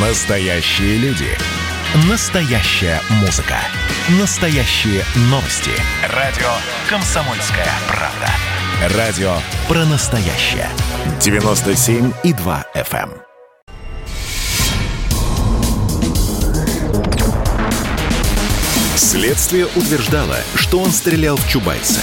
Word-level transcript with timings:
Настоящие 0.00 0.96
люди. 0.98 1.26
Настоящая 2.08 3.00
музыка. 3.20 3.56
Настоящие 4.20 5.02
новости. 5.22 5.72
Радио 6.14 6.46
«Комсомольская 6.88 7.66
правда». 7.88 8.96
Радио 8.96 9.34
про 9.66 9.84
настоящее. 9.86 10.68
97,2 11.18 12.64
FM. 12.76 13.10
Следствие 18.94 19.66
утверждало, 19.66 20.36
что 20.54 20.78
он 20.78 20.92
стрелял 20.92 21.36
в 21.36 21.48
Чубайса. 21.48 22.02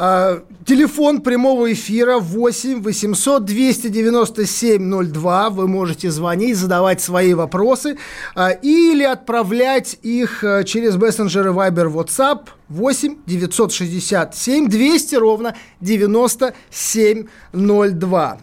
А, 0.00 0.44
телефон 0.64 1.22
прямого 1.22 1.72
эфира 1.72 2.18
8 2.18 2.82
800 2.82 3.44
297 3.44 5.12
02. 5.12 5.50
Вы 5.50 5.66
можете 5.66 6.12
звонить, 6.12 6.56
задавать 6.56 7.00
свои 7.00 7.34
вопросы 7.34 7.98
а, 8.36 8.50
или 8.50 9.02
отправлять 9.02 9.98
их 10.02 10.44
а, 10.44 10.62
через 10.62 10.94
мессенджеры 10.94 11.50
Viber 11.50 11.92
WhatsApp 11.92 12.42
8 12.68 13.16
967 13.26 14.68
200 14.68 15.16
ровно 15.16 15.56
9702. 15.80 18.38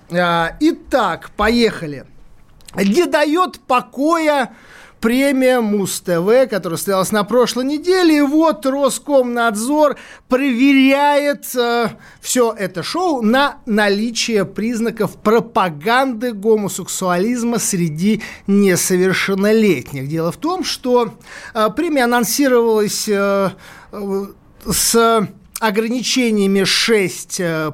Итак, 0.60 1.32
поехали. 1.38 2.04
Не 2.76 3.05
дает 3.05 3.62
покоя 3.62 4.54
премия 4.99 5.62
Муз-ТВ, 5.62 6.49
которая 6.49 6.77
состоялась 6.77 7.12
на 7.12 7.24
прошлой 7.24 7.65
неделе. 7.65 8.18
И 8.18 8.21
вот 8.21 8.65
Роскомнадзор 8.65 9.98
проверяет 10.27 11.55
э, 11.55 11.90
все 12.21 12.54
это 12.57 12.84
шоу 12.84 13.21
на 13.21 13.57
наличие 13.66 14.46
признаков 14.46 15.18
пропаганды 15.18 16.34
гомосексуализма 16.34 17.60
среди 17.60 18.21
несовершеннолетних. 18.48 20.07
Дело 20.07 20.32
в 20.32 20.38
том, 20.38 20.63
что 20.63 21.13
э, 21.54 21.70
премия 21.76 22.05
анонсировалась 22.05 23.07
э, 23.07 23.51
э, 23.91 24.26
с 24.66 25.27
ограничениями 25.68 26.63
6 26.63 27.40
э, 27.40 27.71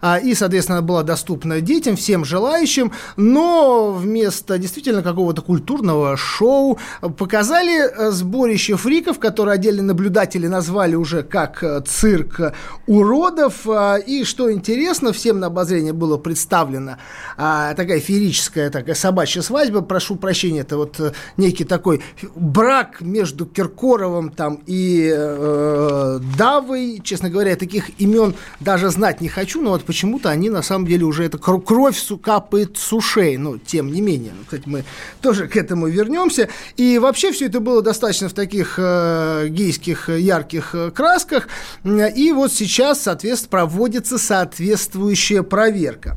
а, 0.00 0.18
и, 0.18 0.34
соответственно, 0.34 0.82
была 0.82 1.02
доступна 1.02 1.60
детям, 1.60 1.96
всем 1.96 2.24
желающим, 2.24 2.92
но 3.16 3.92
вместо 3.92 4.58
действительно 4.58 5.02
какого-то 5.02 5.42
культурного 5.42 6.16
шоу 6.16 6.78
показали 7.18 7.78
э, 7.78 8.10
сборище 8.10 8.76
фриков, 8.76 9.18
которые 9.18 9.54
отдельные 9.54 9.84
наблюдатели 9.84 10.46
назвали 10.46 10.94
уже 10.94 11.22
как 11.22 11.62
э, 11.62 11.82
цирк 11.86 12.54
уродов, 12.86 13.66
а, 13.68 13.96
и, 13.96 14.24
что 14.24 14.52
интересно, 14.52 15.12
всем 15.12 15.40
на 15.40 15.48
обозрение 15.48 15.92
было 15.92 16.16
представлена 16.16 16.98
а, 17.36 17.74
такая 17.74 18.00
феерическая 18.00 18.70
такая 18.70 18.94
собачья 18.94 19.42
свадьба, 19.42 19.82
прошу 19.82 20.16
прощения, 20.16 20.60
это 20.60 20.76
вот 20.76 21.00
некий 21.36 21.64
такой 21.64 22.02
брак 22.34 23.00
между 23.00 23.46
Киркоровым 23.46 24.30
там 24.30 24.60
и 24.66 25.10
э, 25.12 26.20
Давой, 26.38 26.89
честно 26.98 27.30
говоря, 27.30 27.56
таких 27.56 27.90
имен 28.00 28.34
даже 28.58 28.90
знать 28.90 29.20
не 29.20 29.28
хочу, 29.28 29.60
но 29.62 29.70
вот 29.70 29.84
почему-то 29.84 30.30
они 30.30 30.50
на 30.50 30.62
самом 30.62 30.86
деле 30.86 31.04
уже 31.04 31.24
это 31.24 31.38
кровь 31.38 31.96
капает 32.22 32.76
с 32.76 32.92
ушей, 32.92 33.36
но 33.36 33.58
тем 33.58 33.92
не 33.92 34.00
менее. 34.00 34.32
Ну, 34.36 34.44
кстати, 34.44 34.64
мы 34.66 34.84
тоже 35.20 35.48
к 35.48 35.56
этому 35.56 35.88
вернемся. 35.88 36.48
И 36.76 36.98
вообще 36.98 37.32
все 37.32 37.46
это 37.46 37.60
было 37.60 37.82
достаточно 37.82 38.28
в 38.28 38.32
таких 38.32 38.74
э, 38.78 39.48
гейских 39.48 40.08
ярких 40.08 40.74
э, 40.74 40.90
красках. 40.90 41.48
И 41.84 42.32
вот 42.32 42.52
сейчас, 42.52 43.02
соответственно, 43.02 43.50
проводится 43.50 44.18
соответствующая 44.18 45.42
проверка. 45.42 46.16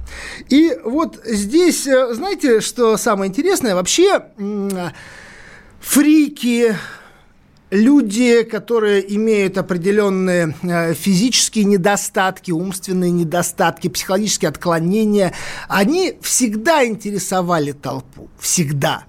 И 0.49 0.77
вот 0.83 1.19
здесь, 1.25 1.87
э, 1.87 2.13
знаете, 2.13 2.61
что 2.61 2.97
самое 2.97 3.29
интересное? 3.29 3.75
Вообще, 3.75 4.23
фрики, 5.79 6.75
люди, 7.73 8.43
которые 8.43 9.15
имеют 9.15 9.57
определенные 9.57 10.55
э, 10.61 10.93
физические 10.93 11.65
недостатки, 11.65 12.51
умственные 12.51 13.11
недостатки, 13.11 13.87
психологические 13.89 14.49
отклонения, 14.49 15.33
они 15.67 16.17
всегда 16.21 16.85
интересовали 16.85 17.71
толпу. 17.71 18.29
Всегда. 18.39 19.05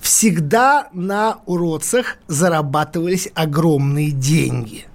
Всегда 0.00 0.88
на 0.92 1.40
уродцах 1.46 2.18
зарабатывались 2.28 3.28
огромные 3.34 4.12
деньги. 4.12 4.86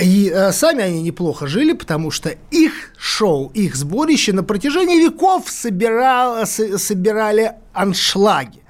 И 0.00 0.30
э, 0.32 0.52
сами 0.52 0.84
они 0.84 1.02
неплохо 1.02 1.48
жили, 1.48 1.72
потому 1.72 2.12
что 2.12 2.36
их 2.52 2.92
шоу, 2.96 3.50
их 3.52 3.74
сборище 3.74 4.32
на 4.32 4.44
протяжении 4.44 5.02
веков 5.02 5.50
собирало, 5.50 6.44
собирали 6.44 7.54
аншлаги. 7.72 8.62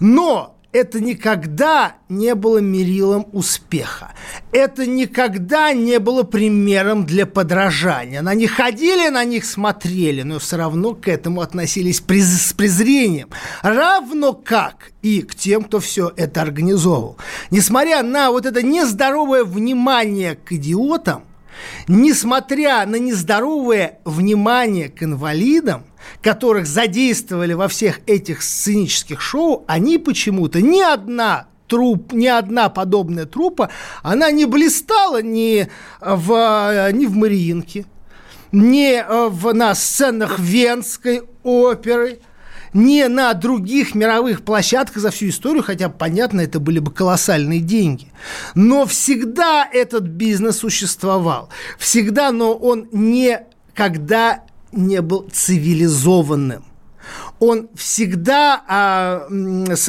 Но 0.00 0.55
это 0.76 1.00
никогда 1.00 1.96
не 2.08 2.34
было 2.34 2.58
мерилом 2.58 3.26
успеха. 3.32 4.12
Это 4.52 4.86
никогда 4.86 5.72
не 5.72 5.98
было 5.98 6.22
примером 6.22 7.06
для 7.06 7.24
подражания. 7.24 8.20
На 8.20 8.34
них 8.34 8.52
ходили, 8.52 9.08
на 9.08 9.24
них 9.24 9.46
смотрели, 9.46 10.22
но 10.22 10.38
все 10.38 10.56
равно 10.56 10.94
к 10.94 11.08
этому 11.08 11.40
относились 11.40 11.96
с 11.98 12.52
презрением. 12.52 13.30
Равно 13.62 14.34
как 14.34 14.92
и 15.00 15.22
к 15.22 15.34
тем, 15.34 15.64
кто 15.64 15.80
все 15.80 16.12
это 16.14 16.42
организовывал. 16.42 17.16
Несмотря 17.50 18.02
на 18.02 18.30
вот 18.30 18.44
это 18.44 18.62
нездоровое 18.62 19.44
внимание 19.44 20.36
к 20.36 20.52
идиотам, 20.52 21.24
несмотря 21.88 22.86
на 22.86 22.96
нездоровое 22.96 23.98
внимание 24.04 24.88
к 24.88 25.02
инвалидам, 25.02 25.84
которых 26.22 26.66
задействовали 26.66 27.52
во 27.52 27.68
всех 27.68 28.00
этих 28.06 28.42
сценических 28.42 29.20
шоу, 29.20 29.64
они 29.66 29.98
почему-то 29.98 30.60
ни 30.60 30.80
одна 30.80 31.48
труп, 31.68 32.12
ни 32.12 32.26
одна 32.26 32.68
подобная 32.68 33.26
трупа, 33.26 33.70
она 34.02 34.30
не 34.30 34.44
блистала 34.44 35.22
ни 35.22 35.68
в, 36.00 36.92
ни 36.92 37.06
в 37.06 37.16
Мариинке, 37.16 37.86
ни 38.52 39.04
в, 39.28 39.52
на 39.52 39.74
сценах 39.74 40.38
Венской 40.38 41.22
оперы, 41.42 42.20
не 42.76 43.08
на 43.08 43.32
других 43.32 43.94
мировых 43.94 44.42
площадках 44.42 44.98
за 45.02 45.10
всю 45.10 45.28
историю, 45.28 45.62
хотя, 45.62 45.88
понятно, 45.88 46.42
это 46.42 46.60
были 46.60 46.78
бы 46.78 46.92
колоссальные 46.92 47.60
деньги. 47.60 48.12
Но 48.54 48.84
всегда 48.86 49.66
этот 49.72 50.04
бизнес 50.04 50.58
существовал. 50.58 51.48
Всегда, 51.78 52.30
но 52.32 52.52
он 52.52 52.88
никогда 52.92 54.44
не 54.72 55.00
был 55.00 55.26
цивилизованным. 55.32 56.64
Он 57.38 57.68
всегда 57.74 58.62
а, 58.68 59.26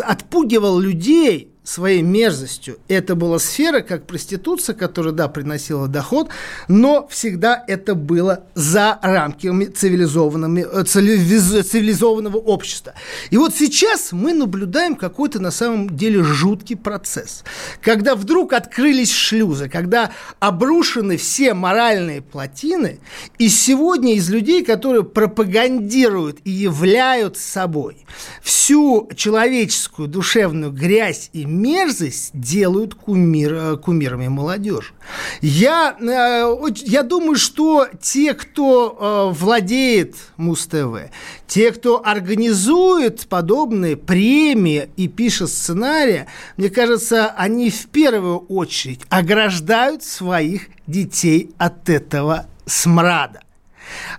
отпугивал 0.06 0.80
людей 0.80 1.54
своей 1.68 2.02
мерзостью. 2.02 2.80
Это 2.88 3.16
была 3.16 3.40
сфера, 3.40 3.82
как 3.82 4.08
проституция, 4.08 4.74
которая, 4.74 5.14
да, 5.14 5.28
приносила 5.28 5.90
доход, 5.90 6.30
но 6.70 7.08
всегда 7.10 7.62
это 7.68 7.94
было 7.94 8.46
за 8.56 8.98
рамками 9.02 9.66
цивилизованными, 9.66 10.66
э, 10.72 10.84
цивилизованного 10.86 12.38
общества. 12.38 12.94
И 13.32 13.38
вот 13.38 13.54
сейчас 13.54 14.14
мы 14.14 14.34
наблюдаем 14.34 14.96
какой-то 14.96 15.42
на 15.42 15.52
самом 15.52 15.90
деле 15.90 16.24
жуткий 16.24 16.78
процесс. 16.78 17.44
Когда 17.82 18.16
вдруг 18.16 18.54
открылись 18.54 19.12
шлюзы, 19.12 19.68
когда 19.68 20.12
обрушены 20.40 21.18
все 21.18 21.54
моральные 21.54 22.22
плотины, 22.22 23.00
и 23.40 23.50
сегодня 23.50 24.14
из 24.16 24.30
людей, 24.30 24.64
которые 24.64 25.04
пропагандируют 25.04 26.40
и 26.46 26.52
являют 26.52 27.38
собой 27.38 28.06
всю 28.42 29.10
человеческую 29.16 30.08
душевную 30.08 30.72
грязь 30.72 31.30
и 31.34 31.46
мерзость 31.58 32.32
делают 32.34 32.96
кумир, 32.96 33.54
э, 33.54 33.78
кумирами 33.78 34.28
молодежи. 34.28 34.94
Я, 35.42 35.96
э, 36.00 36.56
я 36.86 37.04
думаю, 37.04 37.36
что 37.36 37.88
те, 38.02 38.34
кто 38.34 39.32
э, 39.32 39.38
владеет 39.38 40.16
Муз-ТВ, 40.38 41.12
те, 41.48 41.72
кто 41.72 42.02
организует 42.06 43.28
подобные 43.28 43.98
премии 43.98 44.90
и 44.96 45.08
пишет 45.08 45.50
сценарии, 45.50 46.28
мне 46.58 46.70
кажется, 46.70 47.28
они 47.38 47.70
в 47.70 47.88
первую 47.88 48.40
очередь 48.40 49.02
ограждают 49.10 50.04
своих 50.04 50.68
детей 50.88 51.52
от 51.58 51.90
этого 51.90 52.46
смрада. 52.66 53.42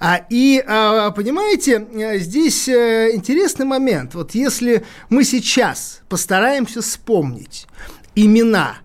А, 0.00 0.20
и, 0.30 0.62
а, 0.66 1.10
понимаете, 1.10 1.86
здесь 2.18 2.68
э, 2.68 3.10
интересный 3.14 3.66
момент. 3.66 4.14
Вот 4.14 4.34
если 4.34 4.84
мы 5.08 5.24
сейчас 5.24 6.00
постараемся 6.08 6.82
вспомнить 6.82 7.66
имена 8.14 8.78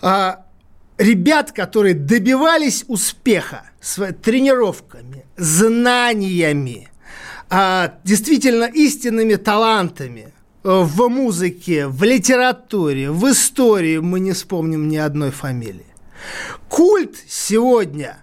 а, 0.00 0.44
ребят, 0.96 1.52
которые 1.52 1.94
добивались 1.94 2.84
успеха 2.88 3.70
своими 3.80 4.14
тренировками, 4.14 5.26
знаниями, 5.36 6.88
а, 7.50 7.94
действительно 8.04 8.64
истинными 8.64 9.36
талантами 9.36 10.32
в 10.62 11.08
музыке, 11.08 11.86
в 11.86 12.02
литературе, 12.02 13.10
в 13.10 13.30
истории 13.30 13.98
мы 13.98 14.20
не 14.20 14.32
вспомним 14.32 14.88
ни 14.88 14.96
одной 14.96 15.30
фамилии. 15.30 15.86
Культ 16.68 17.16
сегодня 17.26 18.18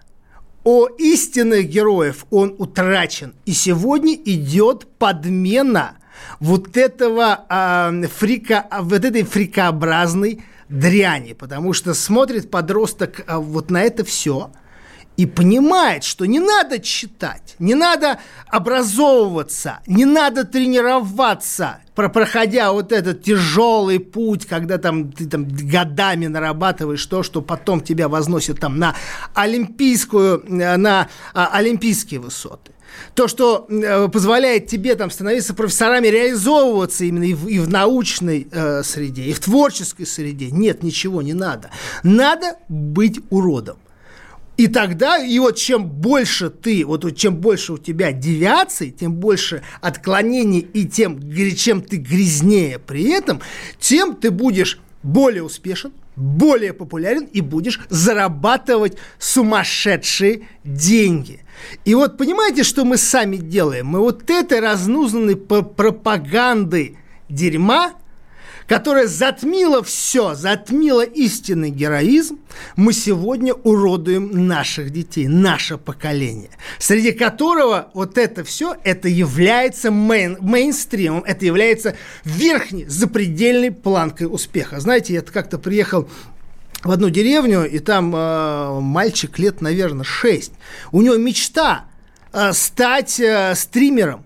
о 0.66 0.88
истинных 0.98 1.70
героев, 1.70 2.26
он 2.32 2.56
утрачен. 2.58 3.34
И 3.46 3.54
сегодня 3.54 4.16
идет 4.16 4.88
подмена 4.98 5.98
вот 6.40 6.76
этого 6.76 7.46
э, 7.48 8.08
фрика, 8.08 8.68
вот 8.82 9.06
этой 9.06 9.24
фрикообразной 9.24 10.44
дряни, 10.68 11.34
потому 11.34 11.74
что 11.74 11.94
смотрит 11.94 12.50
подросток 12.50 13.24
а, 13.28 13.40
вот 13.40 13.70
на 13.70 13.84
это 13.84 14.04
все 14.04 14.52
и 15.18 15.26
понимает, 15.26 16.04
что 16.04 16.26
не 16.26 16.40
надо 16.40 16.80
читать, 16.80 17.56
не 17.60 17.76
надо 17.76 18.20
образовываться, 18.48 19.80
не 19.88 20.06
надо 20.06 20.44
тренироваться, 20.44 21.80
про 21.96 22.10
проходя 22.10 22.74
вот 22.74 22.92
этот 22.92 23.24
тяжелый 23.24 24.00
путь, 24.00 24.46
когда 24.46 24.78
там 24.78 25.12
ты 25.12 25.28
там 25.28 25.48
годами 25.48 26.28
нарабатываешь 26.28 27.06
то, 27.06 27.24
что 27.24 27.42
потом 27.42 27.82
тебя 27.82 28.10
возносит 28.10 28.60
там 28.60 28.78
на 28.78 28.96
олимпийскую, 29.34 30.44
на 30.48 31.08
а, 31.34 31.50
олимпийские 31.54 32.20
высоты 32.20 32.72
то, 33.14 33.28
что 33.28 33.68
э, 33.70 34.08
позволяет 34.08 34.68
тебе 34.68 34.96
там 34.96 35.12
становиться 35.12 35.54
профессорами, 35.54 36.08
реализовываться 36.08 37.06
именно 37.06 37.24
и 37.24 37.34
в, 37.34 37.48
и 37.48 37.60
в 37.60 37.70
научной 37.70 38.48
э, 38.50 38.84
среде, 38.84 39.24
и 39.24 39.34
в 39.34 39.40
творческой 39.40 40.06
среде. 40.06 40.50
Нет, 40.52 40.84
ничего 40.84 41.22
не 41.22 41.34
надо. 41.34 41.72
Надо 42.04 42.58
быть 42.70 43.20
уродом. 43.30 43.78
И 44.58 44.68
тогда, 44.68 45.18
и 45.18 45.38
вот 45.40 45.58
чем 45.58 45.86
больше 45.86 46.50
ты, 46.50 46.86
вот 46.86 47.16
чем 47.18 47.38
больше 47.38 47.74
у 47.74 47.78
тебя 47.78 48.14
девиаций, 48.14 48.92
тем 48.92 49.14
больше 49.14 49.64
отклонений, 49.82 50.60
и 50.60 50.86
тем, 50.86 51.20
чем 51.56 51.82
ты 51.82 51.98
грязнее 51.98 52.80
при 52.80 53.10
этом, 53.10 53.42
тем 53.80 54.16
ты 54.16 54.32
будешь 54.32 54.80
более 55.04 55.44
успешен, 55.44 55.92
более 56.16 56.74
популярен 56.74 57.26
и 57.26 57.42
будешь 57.42 57.80
зарабатывать 57.90 58.98
сумасшедшие 59.20 60.48
деньги. 60.64 61.42
И 61.84 61.94
вот 61.94 62.18
понимаете, 62.18 62.64
что 62.64 62.86
мы 62.86 62.98
сами 62.98 63.36
делаем? 63.36 63.88
Мы 63.88 64.00
вот 64.00 64.30
этой 64.30 64.62
разнузанной 64.62 65.36
пропагандой 65.36 66.98
дерьма 67.30 67.94
которая 68.68 69.08
затмила 69.08 69.84
все, 69.84 70.34
затмила 70.34 71.04
истинный 71.04 71.70
героизм, 71.70 72.40
мы 72.76 72.94
сегодня 72.94 73.54
уродуем 73.54 74.48
наших 74.48 74.92
детей, 74.92 75.28
наше 75.28 75.78
поколение, 75.78 76.50
среди 76.80 77.12
которого 77.12 77.90
вот 77.94 78.18
это 78.18 78.44
все, 78.44 78.76
это 78.84 79.08
является 79.08 79.92
мейн, 79.92 80.38
мейнстримом, 80.40 81.24
это 81.24 81.46
является 81.46 81.96
верхней, 82.24 82.86
запредельной 82.86 83.72
планкой 83.72 84.28
успеха. 84.28 84.80
Знаете, 84.80 85.14
я 85.14 85.22
как-то 85.22 85.58
приехал 85.58 86.10
в 86.84 86.92
одну 86.92 87.10
деревню, 87.10 87.66
и 87.66 87.80
там 87.80 88.16
э, 88.16 88.80
мальчик 88.80 89.40
лет, 89.40 89.62
наверное, 89.62 90.04
6. 90.04 90.52
У 90.92 91.02
него 91.02 91.18
мечта 91.18 91.86
э, 92.32 92.54
стать 92.54 93.20
э, 93.20 93.54
стримером. 93.56 94.25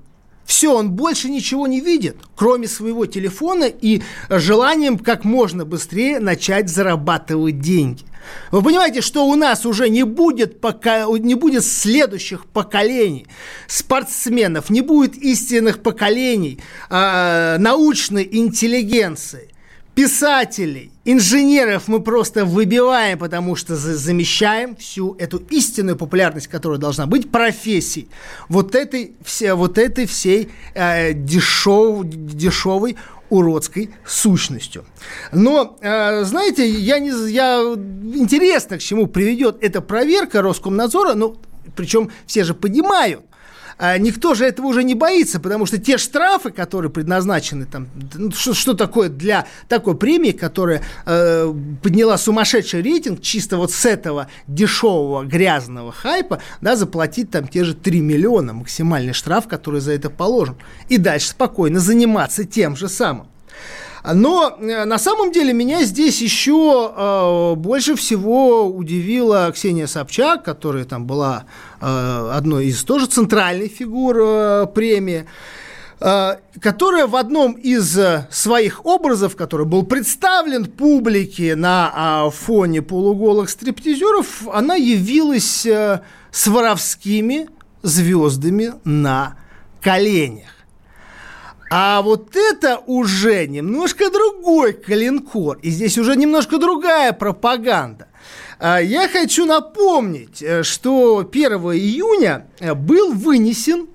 Все, 0.49 0.73
он 0.73 0.89
больше 0.93 1.29
ничего 1.29 1.67
не 1.67 1.79
видит, 1.79 2.17
кроме 2.35 2.67
своего 2.67 3.05
телефона 3.05 3.65
и 3.65 4.01
желанием 4.31 4.97
как 4.97 5.23
можно 5.23 5.63
быстрее 5.63 6.19
начать 6.19 6.69
зарабатывать 6.69 7.59
деньги. 7.59 8.03
Вы 8.49 8.63
понимаете, 8.63 9.01
что 9.01 9.27
у 9.27 9.35
нас 9.35 9.67
уже 9.67 9.89
не 9.89 10.01
будет, 10.01 10.59
пока, 10.59 11.05
не 11.05 11.35
будет 11.35 11.63
следующих 11.63 12.47
поколений 12.47 13.27
спортсменов, 13.67 14.71
не 14.71 14.81
будет 14.81 15.15
истинных 15.17 15.83
поколений 15.83 16.59
э, 16.89 17.57
научной 17.59 18.27
интеллигенции 18.31 19.48
писателей, 19.95 20.91
инженеров 21.05 21.87
мы 21.87 21.99
просто 21.99 22.45
выбиваем, 22.45 23.17
потому 23.19 23.55
что 23.55 23.75
замещаем 23.75 24.75
всю 24.75 25.15
эту 25.15 25.37
истинную 25.49 25.97
популярность, 25.97 26.47
которая 26.47 26.79
должна 26.79 27.05
быть 27.05 27.31
профессий. 27.31 28.07
Вот 28.47 28.75
этой, 28.75 29.13
все, 29.23 29.53
вот 29.55 29.77
этой 29.77 30.05
всей 30.05 30.49
э, 30.73 31.13
дешев, 31.13 32.03
дешевой 32.05 32.95
уродской 33.29 33.91
сущностью. 34.05 34.85
Но, 35.31 35.77
э, 35.81 36.23
знаете, 36.23 36.69
я 36.69 36.99
не, 36.99 37.11
я, 37.31 37.59
интересно, 38.15 38.77
к 38.77 38.81
чему 38.81 39.07
приведет 39.07 39.57
эта 39.61 39.81
проверка 39.81 40.41
Роскомнадзора, 40.41 41.13
ну, 41.13 41.37
причем 41.75 42.09
все 42.25 42.43
же 42.43 42.53
понимают, 42.53 43.23
а 43.79 43.97
никто 43.97 44.33
же 44.33 44.45
этого 44.45 44.67
уже 44.67 44.83
не 44.83 44.93
боится, 44.93 45.39
потому 45.39 45.65
что 45.65 45.77
те 45.77 45.97
штрафы, 45.97 46.51
которые 46.51 46.91
предназначены 46.91 47.65
там, 47.65 47.87
ну, 48.13 48.29
что, 48.31 48.53
что 48.53 48.73
такое 48.73 49.07
для 49.07 49.47
такой 49.69 49.95
премии, 49.95 50.31
которая 50.31 50.83
э, 51.05 51.53
подняла 51.81 52.17
сумасшедший 52.17 52.81
рейтинг 52.81 53.21
чисто 53.21 53.55
вот 53.55 53.71
с 53.71 53.85
этого 53.85 54.27
дешевого 54.47 55.23
грязного 55.23 55.93
хайпа, 55.93 56.41
да, 56.59 56.75
заплатить 56.75 57.31
там 57.31 57.47
те 57.47 57.63
же 57.63 57.73
3 57.73 58.01
миллиона 58.01 58.51
максимальный 58.51 59.13
штраф, 59.13 59.47
который 59.47 59.79
за 59.79 59.93
это 59.93 60.09
положен, 60.09 60.57
и 60.89 60.97
дальше 60.97 61.29
спокойно 61.29 61.79
заниматься 61.79 62.43
тем 62.43 62.75
же 62.75 62.89
самым. 62.89 63.27
Но 64.03 64.57
э, 64.59 64.85
на 64.85 64.97
самом 64.97 65.31
деле 65.31 65.53
меня 65.53 65.83
здесь 65.83 66.21
еще 66.21 66.93
э, 66.95 67.55
больше 67.55 67.95
всего 67.95 68.67
удивила 68.67 69.51
Ксения 69.53 69.87
Собчак, 69.87 70.43
которая 70.43 70.85
там 70.85 71.05
была 71.05 71.45
э, 71.81 72.31
одной 72.33 72.67
из 72.67 72.83
тоже 72.83 73.07
центральных 73.07 73.71
фигур 73.71 74.17
э, 74.19 74.67
премии 74.73 75.25
э, 75.99 76.35
которая 76.61 77.07
в 77.07 77.15
одном 77.15 77.53
из 77.53 77.97
э, 77.97 78.27
своих 78.31 78.85
образов, 78.85 79.35
который 79.35 79.65
был 79.65 79.83
представлен 79.83 80.65
публике 80.65 81.55
на 81.55 81.91
а, 81.93 82.29
фоне 82.29 82.81
полуголых 82.81 83.49
стриптизеров, 83.49 84.47
она 84.51 84.75
явилась 84.75 85.65
с 85.65 86.47
воровскими 86.47 87.49
звездами 87.81 88.73
на 88.85 89.37
коленях. 89.81 90.58
А 91.69 92.01
вот 92.01 92.35
это 92.35 92.77
уже 92.87 93.45
немножко 93.47 94.09
другой 94.09 94.73
калинкор. 94.73 95.59
И 95.61 95.69
здесь 95.69 95.97
уже 95.97 96.15
немножко 96.15 96.57
другая 96.57 97.13
пропаганда. 97.13 98.07
А, 98.59 98.79
я 98.79 99.07
хочу 99.07 99.45
напомнить, 99.45 100.41
э, 100.41 100.63
что 100.63 101.19
1 101.19 101.51
июня 101.73 102.47
э, 102.59 102.73
был 102.73 103.13
вынесен 103.13 103.87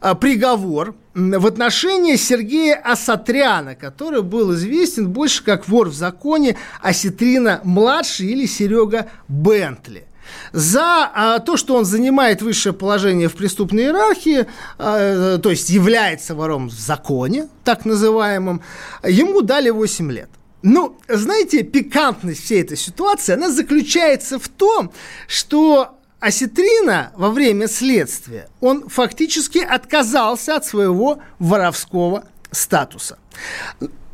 э, 0.00 0.14
приговор 0.16 0.96
в 1.14 1.46
отношении 1.46 2.16
Сергея 2.16 2.74
Асатряна, 2.76 3.74
который 3.74 4.22
был 4.22 4.54
известен 4.54 5.10
больше 5.10 5.44
как 5.44 5.68
вор 5.68 5.90
в 5.90 5.94
законе 5.94 6.56
Осетрина-младший 6.82 8.26
или 8.28 8.46
Серега 8.46 9.10
Бентли 9.28 10.06
за 10.52 11.10
а, 11.14 11.38
то, 11.38 11.56
что 11.56 11.76
он 11.76 11.84
занимает 11.84 12.42
высшее 12.42 12.72
положение 12.72 13.28
в 13.28 13.34
преступной 13.34 13.84
иерархии, 13.84 14.46
а, 14.78 15.38
то 15.38 15.50
есть 15.50 15.70
является 15.70 16.34
вором 16.34 16.68
в 16.68 16.72
законе, 16.72 17.48
так 17.64 17.84
называемым, 17.84 18.62
ему 19.02 19.42
дали 19.42 19.70
8 19.70 20.10
лет. 20.12 20.30
Ну, 20.62 20.96
знаете, 21.08 21.64
пикантность 21.64 22.44
всей 22.44 22.62
этой 22.62 22.76
ситуации, 22.76 23.32
она 23.32 23.50
заключается 23.50 24.38
в 24.38 24.48
том, 24.48 24.92
что 25.26 25.98
Осетрина 26.20 27.10
во 27.16 27.30
время 27.30 27.66
следствия, 27.66 28.48
он 28.60 28.88
фактически 28.88 29.58
отказался 29.58 30.54
от 30.54 30.64
своего 30.64 31.18
воровского 31.40 32.24
статуса. 32.52 33.18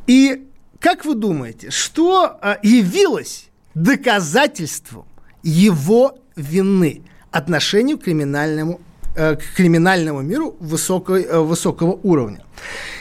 И 0.06 0.46
как 0.80 1.04
вы 1.04 1.14
думаете, 1.14 1.70
что 1.70 2.38
а, 2.40 2.58
явилось 2.62 3.48
доказательством 3.74 5.04
его 5.42 6.18
вины 6.36 7.02
отношению 7.30 7.98
к 7.98 8.04
криминальному 8.04 8.80
э, 9.16 9.36
к 9.36 9.56
криминальному 9.56 10.22
миру 10.22 10.56
высокого, 10.60 11.16
э, 11.16 11.38
высокого 11.40 11.98
уровня. 12.02 12.44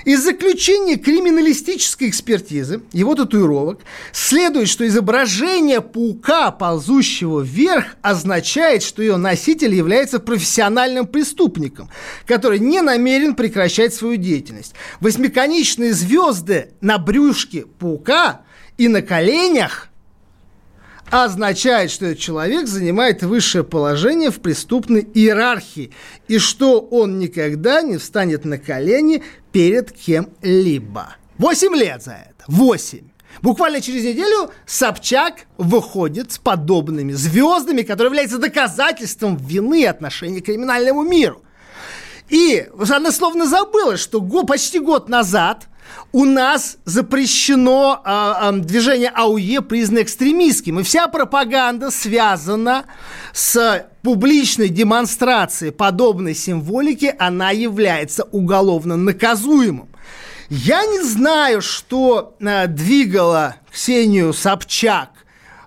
Из 0.06 0.24
заключения 0.24 0.96
криминалистической 0.96 2.10
экспертизы 2.10 2.82
его 2.94 3.15
татуировок 3.15 3.82
следует, 4.12 4.70
что 4.70 4.88
изображение 4.88 5.82
паука, 5.82 6.51
ползущего 6.51 7.41
вверх, 7.41 7.96
означает, 8.01 8.84
что 8.84 9.01
ее 9.01 9.17
носитель 9.17 9.74
является 9.74 10.20
профессиональным 10.20 11.08
преступником, 11.08 11.89
который 12.25 12.60
не 12.60 12.82
намерен 12.82 13.36
прекращать 13.36 13.94
свою 13.94 14.17
деятельность. 14.17 14.74
Восьмиконечные 15.00 15.94
звезды 15.94 16.72
на 16.82 16.98
брюшке 16.98 17.65
паука 17.79 18.41
и 18.77 18.88
на 18.88 19.01
коленях 19.01 19.89
означает, 21.10 21.92
что 21.92 22.06
этот 22.06 22.20
человек 22.20 22.68
занимает 22.68 23.24
высшее 23.24 23.64
положение 23.64 24.32
в 24.32 24.40
преступной 24.40 25.08
иерархии 25.14 25.92
и 26.28 26.38
что 26.38 26.80
он 26.80 27.20
никогда 27.20 27.82
не 27.82 27.98
встанет 27.98 28.46
на 28.46 28.58
колени 28.58 29.24
перед 29.52 29.92
кем-либо. 29.92 31.16
Восемь 31.38 31.76
лет 31.76 32.04
за 32.04 32.14
это. 32.14 32.44
Восемь. 32.48 33.10
Буквально 33.42 33.82
через 33.82 34.04
неделю 34.04 34.52
Собчак 34.66 35.46
выходит 35.58 36.32
с 36.32 36.38
подобными 36.40 37.14
звездами, 37.14 37.84
которые 37.84 38.08
являются 38.08 38.40
доказательством 38.40 39.38
вины 39.38 39.86
отношения 39.86 40.42
к 40.42 40.46
криминальному 40.46 41.04
миру. 41.04 41.44
И 42.30 42.68
она 42.90 43.12
словно 43.12 43.46
забыла, 43.46 43.96
что 43.98 44.22
почти 44.22 44.80
год 44.80 45.08
назад 45.08 45.68
у 46.12 46.25
нас 46.25 46.77
запрещено 46.86 48.01
э, 48.03 48.10
э, 48.10 48.60
движение 48.60 49.10
АУЕ 49.10 49.62
признано 49.62 50.03
экстремистским. 50.03 50.79
И 50.79 50.84
вся 50.84 51.08
пропаганда 51.08 51.91
связана 51.91 52.86
с 53.34 53.86
публичной 54.01 54.70
демонстрацией 54.70 55.72
подобной 55.72 56.34
символики, 56.34 57.13
она 57.20 57.51
является 57.51 58.24
уголовно 58.24 58.96
наказуемым. 58.96 59.89
Я 60.50 60.86
не 60.86 61.01
знаю, 61.03 61.62
что 61.62 62.36
э, 62.39 62.67
двигало 62.67 63.58
Ксению 63.72 64.34
Собчак 64.34 65.10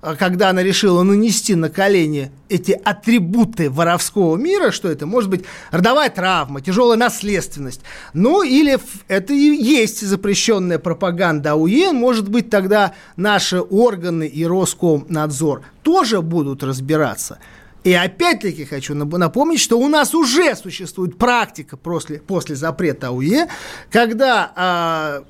когда 0.01 0.51
она 0.51 0.63
решила 0.63 1.03
нанести 1.03 1.55
на 1.55 1.69
колени 1.69 2.31
эти 2.49 2.73
атрибуты 2.73 3.69
воровского 3.69 4.37
мира, 4.37 4.71
что 4.71 4.89
это 4.89 5.07
может 5.07 5.29
быть 5.29 5.45
родовая 5.71 6.09
травма, 6.09 6.63
тяжелая 6.63 6.97
наследственность, 6.97 7.83
ну 8.15 8.43
или 8.43 8.79
это 9.09 9.33
и 9.35 9.37
есть 9.37 10.01
запрещенная 10.01 10.79
пропаганда 10.79 11.53
АУЕ, 11.53 11.93
может 11.93 12.29
быть 12.29 12.49
тогда 12.49 12.95
наши 13.17 13.61
органы 13.61 14.27
и 14.27 14.45
Роскомнадзор 14.45 15.63
тоже 15.83 16.23
будут 16.23 16.63
разбираться. 16.63 17.39
И 17.85 17.93
опять-таки 17.95 18.67
хочу 18.67 18.95
напомнить, 18.95 19.61
что 19.61 19.79
у 19.79 19.89
нас 19.89 20.15
уже 20.15 20.55
существует 20.55 21.17
практика 21.17 21.77
после, 21.77 22.19
после 22.19 22.55
запрета 22.55 23.09
АУЕ, 23.09 23.49
когда 23.91 24.53
а, 24.55 25.25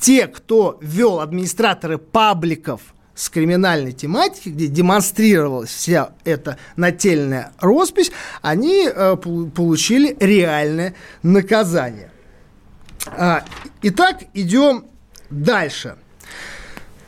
те, 0.00 0.26
кто 0.26 0.78
вел 0.80 1.20
администраторы 1.20 1.96
пабликов– 1.98 2.80
с 3.18 3.30
криминальной 3.30 3.90
тематики, 3.90 4.48
где 4.48 4.68
демонстрировалась 4.68 5.70
вся 5.70 6.12
эта 6.24 6.56
нательная 6.76 7.52
роспись, 7.58 8.12
они 8.42 8.88
э, 8.88 9.16
получили 9.16 10.16
реальное 10.20 10.94
наказание. 11.24 12.12
А, 13.06 13.44
итак, 13.82 14.22
идем 14.34 14.84
дальше. 15.30 15.96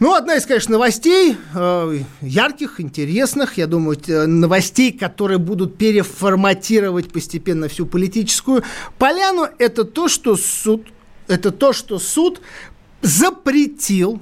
Ну, 0.00 0.14
одна 0.14 0.34
из, 0.34 0.46
конечно, 0.46 0.72
новостей, 0.72 1.36
э, 1.54 1.98
ярких, 2.22 2.80
интересных, 2.80 3.56
я 3.56 3.68
думаю, 3.68 3.96
новостей, 4.26 4.90
которые 4.90 5.38
будут 5.38 5.78
переформатировать 5.78 7.12
постепенно 7.12 7.68
всю 7.68 7.86
политическую 7.86 8.64
поляну, 8.98 9.46
это 9.58 9.84
то, 9.84 10.08
что 10.08 10.36
суд, 10.36 10.88
это 11.28 11.52
то, 11.52 11.72
что 11.72 12.00
суд 12.00 12.40
запретил 13.00 14.20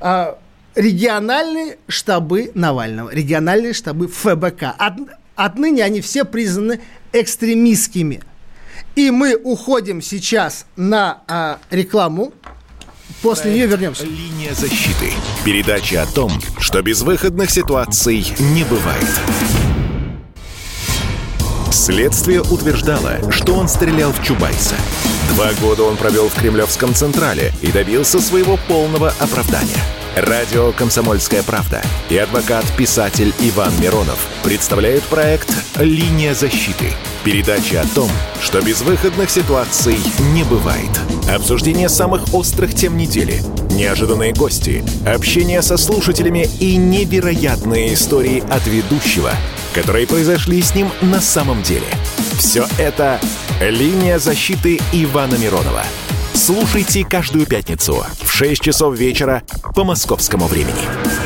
э, 0.00 0.34
региональные 0.76 1.78
штабы 1.88 2.52
Навального, 2.54 3.10
региональные 3.10 3.72
штабы 3.72 4.08
ФБК. 4.08 4.74
От, 4.78 4.94
отныне 5.34 5.82
они 5.82 6.00
все 6.00 6.24
признаны 6.24 6.80
экстремистскими. 7.12 8.22
И 8.94 9.10
мы 9.10 9.34
уходим 9.36 10.00
сейчас 10.00 10.66
на 10.76 11.22
а, 11.26 11.58
рекламу. 11.70 12.32
После 13.22 13.52
нее 13.52 13.66
вернемся. 13.66 14.04
Линия 14.04 14.54
защиты. 14.54 15.12
Передача 15.44 16.02
о 16.02 16.06
том, 16.06 16.30
что 16.58 16.82
безвыходных 16.82 17.50
ситуаций 17.50 18.26
не 18.38 18.64
бывает. 18.64 19.55
Следствие 21.70 22.42
утверждало, 22.42 23.30
что 23.30 23.54
он 23.54 23.68
стрелял 23.68 24.12
в 24.12 24.22
Чубайса. 24.22 24.76
Два 25.34 25.52
года 25.60 25.82
он 25.82 25.96
провел 25.96 26.28
в 26.28 26.34
Кремлевском 26.34 26.94
Централе 26.94 27.52
и 27.62 27.72
добился 27.72 28.20
своего 28.20 28.58
полного 28.68 29.12
оправдания– 29.20 29.80
Радио 30.16 30.72
«Комсомольская 30.72 31.42
правда» 31.42 31.82
и 32.08 32.16
адвокат-писатель 32.16 33.34
Иван 33.38 33.78
Миронов 33.78 34.18
представляют 34.42 35.04
проект 35.04 35.54
«Линия 35.78 36.32
защиты». 36.32 36.86
Передача 37.22 37.82
о 37.82 37.86
том, 37.94 38.10
что 38.40 38.62
безвыходных 38.62 39.28
ситуаций 39.28 39.98
не 40.32 40.42
бывает. 40.44 40.88
Обсуждение 41.30 41.90
самых 41.90 42.32
острых 42.32 42.74
тем 42.74 42.96
недели, 42.96 43.42
неожиданные 43.72 44.32
гости, 44.32 44.82
общение 45.06 45.60
со 45.60 45.76
слушателями 45.76 46.48
и 46.60 46.76
невероятные 46.76 47.92
истории 47.92 48.42
от 48.48 48.66
ведущего, 48.66 49.32
которые 49.76 50.06
произошли 50.06 50.62
с 50.62 50.74
ним 50.74 50.90
на 51.02 51.20
самом 51.20 51.62
деле. 51.62 51.86
Все 52.38 52.66
это 52.78 53.20
«Линия 53.60 54.18
защиты» 54.18 54.80
Ивана 54.92 55.36
Миронова– 55.36 55.84
Слушайте 56.36 57.02
каждую 57.02 57.46
пятницу 57.46 58.04
в 58.20 58.30
6 58.30 58.62
часов 58.62 58.94
вечера 58.96 59.42
по 59.74 59.84
московскому 59.84 60.46
времени. 60.46 61.25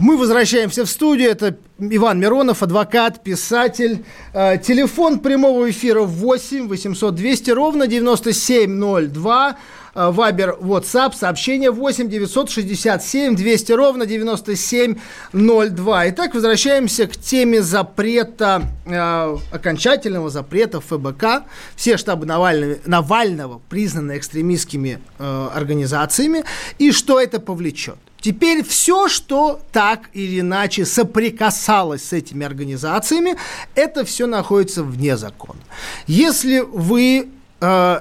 Мы 0.00 0.16
возвращаемся 0.16 0.84
в 0.86 0.90
студию. 0.90 1.30
Это 1.30 1.58
Иван 1.78 2.18
Миронов, 2.20 2.62
адвокат, 2.62 3.22
писатель. 3.22 4.02
Э, 4.32 4.56
телефон 4.56 5.18
прямого 5.18 5.70
эфира 5.70 6.00
8 6.00 6.68
800 6.68 7.14
200 7.14 7.50
ровно 7.50 7.86
9702. 7.86 9.58
Э, 9.94 10.10
Вайбер, 10.10 10.56
WhatsApp, 10.58 11.14
сообщение 11.14 11.70
8 11.70 12.08
967 12.08 13.36
200 13.36 13.72
ровно 13.72 14.06
9702. 14.06 16.08
Итак, 16.08 16.32
возвращаемся 16.32 17.06
к 17.06 17.14
теме 17.18 17.60
запрета, 17.60 18.62
э, 18.86 19.36
окончательного 19.52 20.30
запрета 20.30 20.80
ФБК. 20.80 21.42
Все 21.76 21.98
штабы 21.98 22.24
Навального, 22.24 22.76
Навального 22.86 23.60
признаны 23.68 24.16
экстремистскими 24.16 24.98
организациями. 25.18 26.44
И 26.78 26.90
что 26.90 27.20
это 27.20 27.38
повлечет? 27.38 27.98
Теперь 28.20 28.62
все, 28.62 29.08
что 29.08 29.60
так 29.72 30.10
или 30.12 30.40
иначе 30.40 30.84
соприкасалось 30.84 32.04
с 32.04 32.12
этими 32.12 32.44
организациями, 32.44 33.36
это 33.74 34.04
все 34.04 34.26
находится 34.26 34.82
вне 34.82 35.16
закона. 35.16 35.60
Если 36.06 36.60
вы 36.60 37.28
э, 37.60 38.00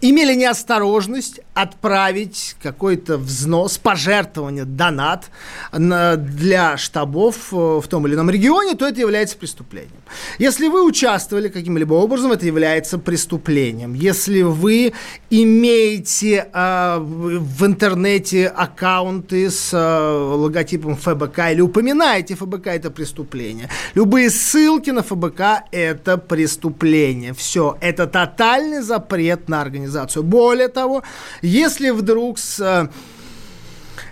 имели 0.00 0.34
неосторожность 0.34 1.40
отправить 1.54 2.56
какой-то 2.62 3.18
взнос, 3.18 3.78
пожертвование, 3.78 4.64
донат 4.64 5.30
для 5.72 6.76
штабов 6.76 7.52
э, 7.52 7.56
в 7.56 7.84
том 7.88 8.06
или 8.06 8.14
ином 8.14 8.30
регионе, 8.30 8.74
то 8.74 8.86
это 8.86 9.00
является 9.00 9.36
преступлением. 9.36 9.90
Если 10.38 10.68
вы 10.68 10.86
участвовали 10.86 11.48
каким-либо 11.48 11.94
образом, 11.94 12.30
это 12.30 12.46
является 12.46 12.98
преступлением. 12.98 13.94
Если 13.94 14.42
вы 14.42 14.92
имеете 15.30 16.48
э, 16.52 16.98
в 17.00 17.66
интернете 17.66 18.46
аккаунты 18.46 19.50
с 19.50 19.70
э, 19.72 20.34
логотипом 20.36 20.96
ФБК 20.96 21.50
или 21.50 21.60
упоминаете 21.60 22.36
ФБК, 22.36 22.68
это 22.68 22.92
преступление. 22.92 23.68
Любые 23.94 24.30
ссылки 24.30 24.90
на 24.90 25.02
ФБК– 25.02 25.64
это 25.72 26.18
преступление. 26.18 27.34
Все, 27.34 27.76
это 27.80 28.06
тотальный 28.06 28.80
запрет 28.80 29.48
на 29.48 29.60
организацию 29.60 29.87
организацию. 29.88 30.22
Более 30.22 30.68
того, 30.68 31.02
если 31.42 31.90
вдруг 31.90 32.38
с, 32.38 32.60
э, 32.60 32.88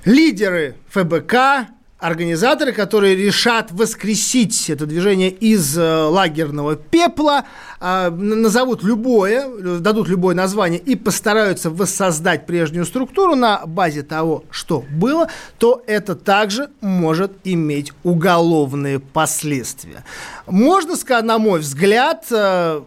лидеры 0.05 0.77
ФБК, 0.91 1.69
организаторы, 1.99 2.73
которые 2.73 3.17
решат 3.17 3.73
воскресить 3.73 4.69
это 4.69 4.85
движение 4.87 5.31
из 5.31 5.79
э, 5.79 5.83
лагерного 5.83 6.77
пепла, 6.77 7.45
э, 7.81 8.11
назовут 8.11 8.83
любое, 8.83 9.79
дадут 9.79 10.09
любое 10.09 10.35
название 10.35 10.79
и 10.79 10.95
постараются 10.95 11.71
воссоздать 11.71 12.47
прежнюю 12.47 12.85
структуру 12.85 13.35
на 13.35 13.65
базе 13.67 14.03
того, 14.03 14.45
что 14.51 14.85
было, 14.91 15.29
то 15.59 15.83
это 15.87 16.15
также 16.15 16.69
может 16.81 17.33
иметь 17.45 17.93
уголовные 18.05 19.01
последствия. 19.01 20.05
Можно 20.47 20.97
сказать, 20.97 21.25
на 21.25 21.39
мой 21.39 21.61
взгляд, 21.61 22.27
э, 22.31 22.83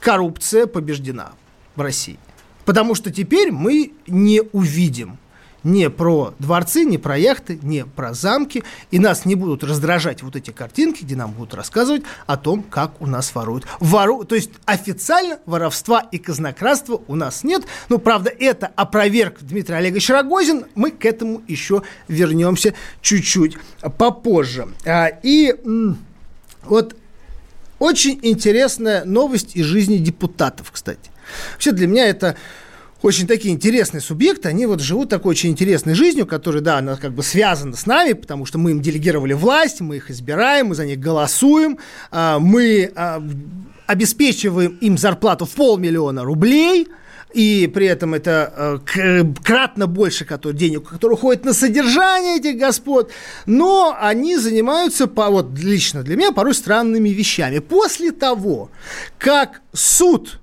коррупция 0.00 0.66
побеждена 0.66 1.32
в 1.76 1.80
России. 1.80 2.18
Потому 2.64 2.94
что 2.94 3.10
теперь 3.10 3.50
мы 3.50 3.92
не 4.06 4.42
увидим 4.52 5.18
не 5.64 5.90
про 5.90 6.34
дворцы, 6.38 6.84
не 6.84 6.98
про 6.98 7.16
яхты, 7.16 7.58
не 7.62 7.84
про 7.84 8.14
замки. 8.14 8.64
И 8.90 8.98
нас 8.98 9.24
не 9.24 9.34
будут 9.34 9.62
раздражать 9.64 10.22
вот 10.22 10.36
эти 10.36 10.50
картинки, 10.50 11.04
где 11.04 11.16
нам 11.16 11.32
будут 11.32 11.54
рассказывать 11.54 12.02
о 12.26 12.36
том, 12.36 12.62
как 12.62 13.00
у 13.00 13.06
нас 13.06 13.34
воруют. 13.34 13.66
Вору... 13.80 14.24
То 14.24 14.34
есть 14.34 14.50
официально 14.64 15.38
воровства 15.46 16.00
и 16.00 16.18
казнократства 16.18 17.00
у 17.06 17.14
нас 17.14 17.44
нет. 17.44 17.64
Ну, 17.88 17.98
правда, 17.98 18.30
это 18.30 18.72
опроверг 18.74 19.38
Дмитрий 19.40 19.76
Олегович 19.76 20.10
Рогозин. 20.10 20.66
Мы 20.74 20.90
к 20.90 21.04
этому 21.04 21.42
еще 21.46 21.82
вернемся 22.08 22.74
чуть-чуть 23.00 23.56
попозже. 23.98 24.68
А, 24.84 25.06
и 25.22 25.54
вот 26.64 26.96
очень 27.78 28.18
интересная 28.22 29.04
новость 29.04 29.56
из 29.56 29.64
жизни 29.64 29.98
депутатов, 29.98 30.70
кстати. 30.70 31.11
Вообще 31.52 31.72
для 31.72 31.86
меня 31.86 32.06
это 32.06 32.36
очень 33.02 33.26
такие 33.26 33.52
интересные 33.52 34.00
субъекты, 34.00 34.48
они 34.48 34.66
вот 34.66 34.80
живут 34.80 35.10
такой 35.10 35.32
очень 35.32 35.50
интересной 35.50 35.94
жизнью, 35.94 36.26
которая, 36.26 36.62
да, 36.62 36.78
она 36.78 36.96
как 36.96 37.12
бы 37.12 37.22
связана 37.22 37.76
с 37.76 37.84
нами, 37.86 38.12
потому 38.12 38.46
что 38.46 38.58
мы 38.58 38.70
им 38.70 38.80
делегировали 38.80 39.32
власть, 39.32 39.80
мы 39.80 39.96
их 39.96 40.10
избираем, 40.10 40.68
мы 40.68 40.74
за 40.76 40.86
них 40.86 41.00
голосуем, 41.00 41.78
а, 42.10 42.38
мы 42.38 42.92
а, 42.94 43.22
обеспечиваем 43.86 44.78
им 44.80 44.96
зарплату 44.96 45.46
в 45.46 45.50
полмиллиона 45.50 46.22
рублей, 46.22 46.86
и 47.34 47.70
при 47.72 47.86
этом 47.86 48.12
это 48.12 48.82
э, 48.94 49.24
кратно 49.42 49.86
больше 49.86 50.26
который, 50.26 50.52
денег, 50.52 50.86
который 50.86 51.14
уходит 51.14 51.46
на 51.46 51.54
содержание 51.54 52.36
этих 52.36 52.58
господ, 52.58 53.10
но 53.46 53.96
они 53.98 54.36
занимаются, 54.36 55.06
по, 55.06 55.30
вот 55.30 55.58
лично 55.58 56.02
для 56.02 56.16
меня, 56.16 56.32
порой 56.32 56.54
странными 56.54 57.08
вещами. 57.08 57.58
После 57.58 58.12
того, 58.12 58.70
как 59.18 59.62
суд 59.72 60.41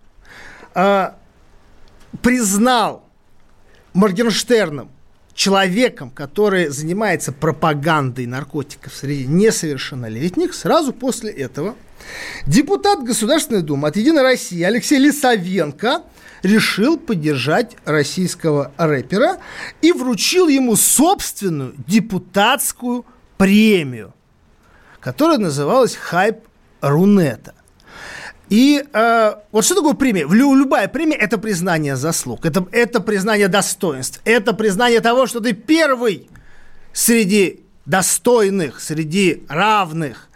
э, 0.79 2.17
признал 2.21 3.03
Моргенштерном 3.93 4.89
человеком, 5.33 6.09
который 6.09 6.67
занимается 6.67 7.31
пропагандой 7.31 8.25
наркотиков 8.25 8.93
среди 8.93 9.25
несовершеннолетних, 9.25 10.53
сразу 10.53 10.91
после 10.91 11.31
этого 11.31 11.75
депутат 12.45 13.03
Государственной 13.03 13.61
Думы 13.61 13.87
от 13.87 13.95
«Единой 13.95 14.21
России» 14.21 14.61
Алексей 14.61 14.99
Лисовенко 14.99 16.03
решил 16.43 16.97
поддержать 16.97 17.75
российского 17.85 18.71
рэпера 18.77 19.37
и 19.81 19.91
вручил 19.91 20.47
ему 20.47 20.75
собственную 20.75 21.73
депутатскую 21.87 23.05
премию, 23.37 24.13
которая 24.99 25.37
называлась 25.37 25.95
«Хайп 25.95 26.39
Рунета». 26.81 27.53
И 28.49 28.83
э, 28.91 29.33
вот 29.51 29.65
что 29.65 29.75
такое 29.75 29.93
премия? 29.93 30.25
Любая 30.27 30.87
премия– 30.87 31.15
это 31.19 31.37
признание 31.37 31.95
заслуг, 31.95 32.45
это, 32.45 32.65
это 32.71 32.99
признание 32.99 33.47
достоинств, 33.47 34.21
это 34.25 34.53
признание 34.53 35.01
того, 35.01 35.27
что 35.27 35.39
ты 35.39 35.53
первый 35.53 36.29
среди 36.93 37.61
достойных, 37.85 38.81
среди 38.81 39.43
равных. 39.47 40.29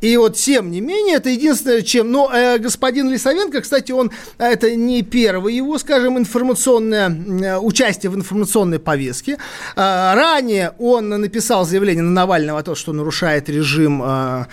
И 0.00 0.16
вот, 0.16 0.36
тем 0.36 0.70
не 0.70 0.80
менее, 0.80 1.16
это 1.16 1.28
единственное, 1.28 1.82
чем... 1.82 2.10
Но 2.10 2.30
э, 2.32 2.58
господин 2.58 3.10
Лисовенко, 3.10 3.60
кстати, 3.60 3.92
он... 3.92 4.10
Э, 4.38 4.46
это 4.46 4.74
не 4.74 5.02
первый 5.02 5.54
его, 5.54 5.78
скажем, 5.78 6.16
информационное... 6.16 7.10
Э, 7.10 7.58
участие 7.58 8.10
в 8.10 8.16
информационной 8.16 8.78
повестке. 8.78 9.36
Э, 9.76 10.14
ранее 10.14 10.72
он 10.78 11.10
написал 11.10 11.66
заявление 11.66 12.02
на 12.02 12.10
Навального 12.10 12.58
о 12.58 12.62
том, 12.62 12.74
что 12.74 12.92
нарушает 12.92 13.48
режим... 13.50 14.02
Э, 14.02 14.46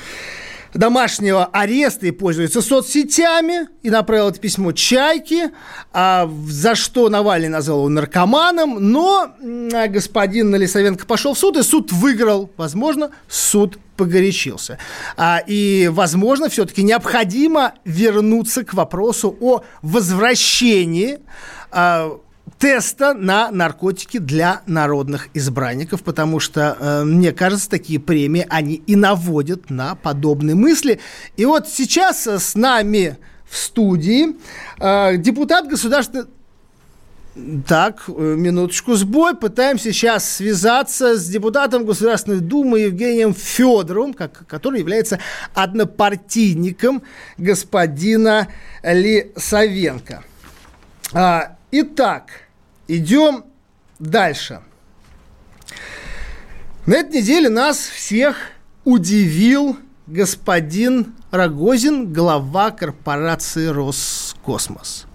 домашнего 0.78 1.46
ареста 1.46 2.08
и 2.08 2.12
пользуется 2.12 2.62
соцсетями, 2.62 3.68
и 3.84 3.90
направил 3.90 4.30
это 4.30 4.40
письмо 4.40 4.72
Чайке, 4.72 5.52
а, 5.92 6.30
за 6.48 6.76
что 6.76 7.10
Навальный 7.10 7.50
назвал 7.50 7.80
его 7.80 7.90
наркоманом, 7.90 8.78
но 8.92 9.32
господин 9.42 10.56
Лисовенко 10.56 11.06
пошел 11.06 11.34
в 11.34 11.40
суд, 11.40 11.58
и 11.58 11.64
суд 11.64 11.92
выиграл. 11.92 12.52
Возможно, 12.58 13.12
суд 13.28 13.80
погорячился. 13.96 14.78
А, 15.18 15.42
и, 15.46 15.90
возможно, 15.92 16.50
все-таки 16.50 16.84
необходимо 16.84 17.74
вернуться 17.84 18.64
к 18.64 18.74
вопросу 18.74 19.36
о 19.42 19.64
возвращении 19.82 21.20
а, 21.72 22.20
теста 22.60 23.14
на 23.14 23.52
наркотики 23.52 24.18
для 24.18 24.62
народных 24.66 25.30
избранников, 25.34 26.04
потому 26.04 26.40
что, 26.40 26.78
э, 26.80 27.04
мне 27.04 27.32
кажется, 27.32 27.70
такие 27.70 28.00
премии, 28.00 28.46
они 28.50 28.76
и 28.76 28.96
наводят 28.96 29.70
на 29.70 29.96
подобные 29.96 30.56
мысли. 30.56 31.00
И 31.36 31.46
вот 31.46 31.68
сейчас 31.68 32.28
с 32.28 32.56
нами 32.56 33.18
в 33.50 33.56
студии 33.56 34.36
э, 34.80 35.18
депутат 35.18 35.68
государственной 35.68 36.26
так, 37.68 38.04
э, 38.08 38.12
минуточку, 38.12 38.96
сбой. 38.96 39.36
Пытаемся 39.36 39.94
сейчас 39.94 40.28
связаться 40.38 41.16
с 41.16 41.28
депутатом 41.28 41.86
Государственной 41.86 42.40
Думы 42.40 42.80
Евгением 42.80 43.34
Федоровым, 43.36 44.14
как, 44.14 44.48
который 44.48 44.80
является 44.80 45.20
однопартийником 45.54 47.04
господина 47.38 48.48
Лисовенко. 48.82 50.24
А, 51.14 51.58
итак, 51.72 52.47
идем 52.88 53.46
дальше. 54.00 54.62
На 56.86 56.96
этой 56.96 57.22
неделе 57.22 57.50
нас 57.50 57.80
всех 57.80 58.38
удивил 58.86 59.78
господин 60.08 61.14
Рогозин, 61.32 62.14
глава 62.14 62.72
корпорации 62.72 63.68
Роскосмос. 63.68 65.06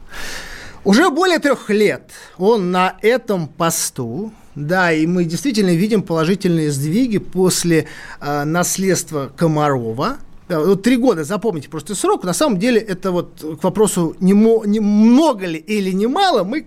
Уже 0.85 1.11
более 1.11 1.39
трех 1.39 1.71
лет 1.71 2.11
он 2.37 2.71
на 2.71 2.97
этом 3.01 3.47
посту, 3.47 4.33
да, 4.55 4.93
и 4.93 5.07
мы 5.07 5.25
действительно 5.25 5.71
видим 5.71 6.03
положительные 6.03 6.71
сдвиги 6.71 7.19
после 7.19 7.87
э, 8.21 8.45
наследства 8.45 9.33
Комарова. 9.35 10.19
Вот 10.49 10.83
три 10.83 10.97
года, 10.97 11.25
запомните 11.25 11.71
просто 11.71 11.95
срок. 11.95 12.25
На 12.25 12.35
самом 12.35 12.59
деле 12.59 12.79
это 12.79 13.13
вот 13.13 13.59
к 13.61 13.65
вопросу, 13.65 14.15
не, 14.21 14.35
мо, 14.35 14.65
не 14.67 14.81
много 14.81 15.47
ли 15.47 15.59
или 15.59 15.93
не 15.93 16.07
мало, 16.07 16.45
мы, 16.45 16.67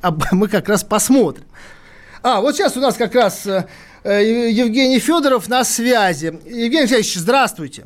мы 0.32 0.48
как 0.48 0.68
раз 0.68 0.84
посмотрим. 0.84 1.44
А, 2.22 2.40
вот 2.40 2.56
сейчас 2.56 2.76
у 2.76 2.80
нас 2.80 2.96
как 2.96 3.14
раз 3.14 3.46
э 3.46 3.64
Евгений 4.04 4.98
Федоров 4.98 5.48
на 5.48 5.64
связи. 5.64 6.26
Евгений 6.44 6.80
Алексеевич, 6.80 7.14
здравствуйте. 7.14 7.84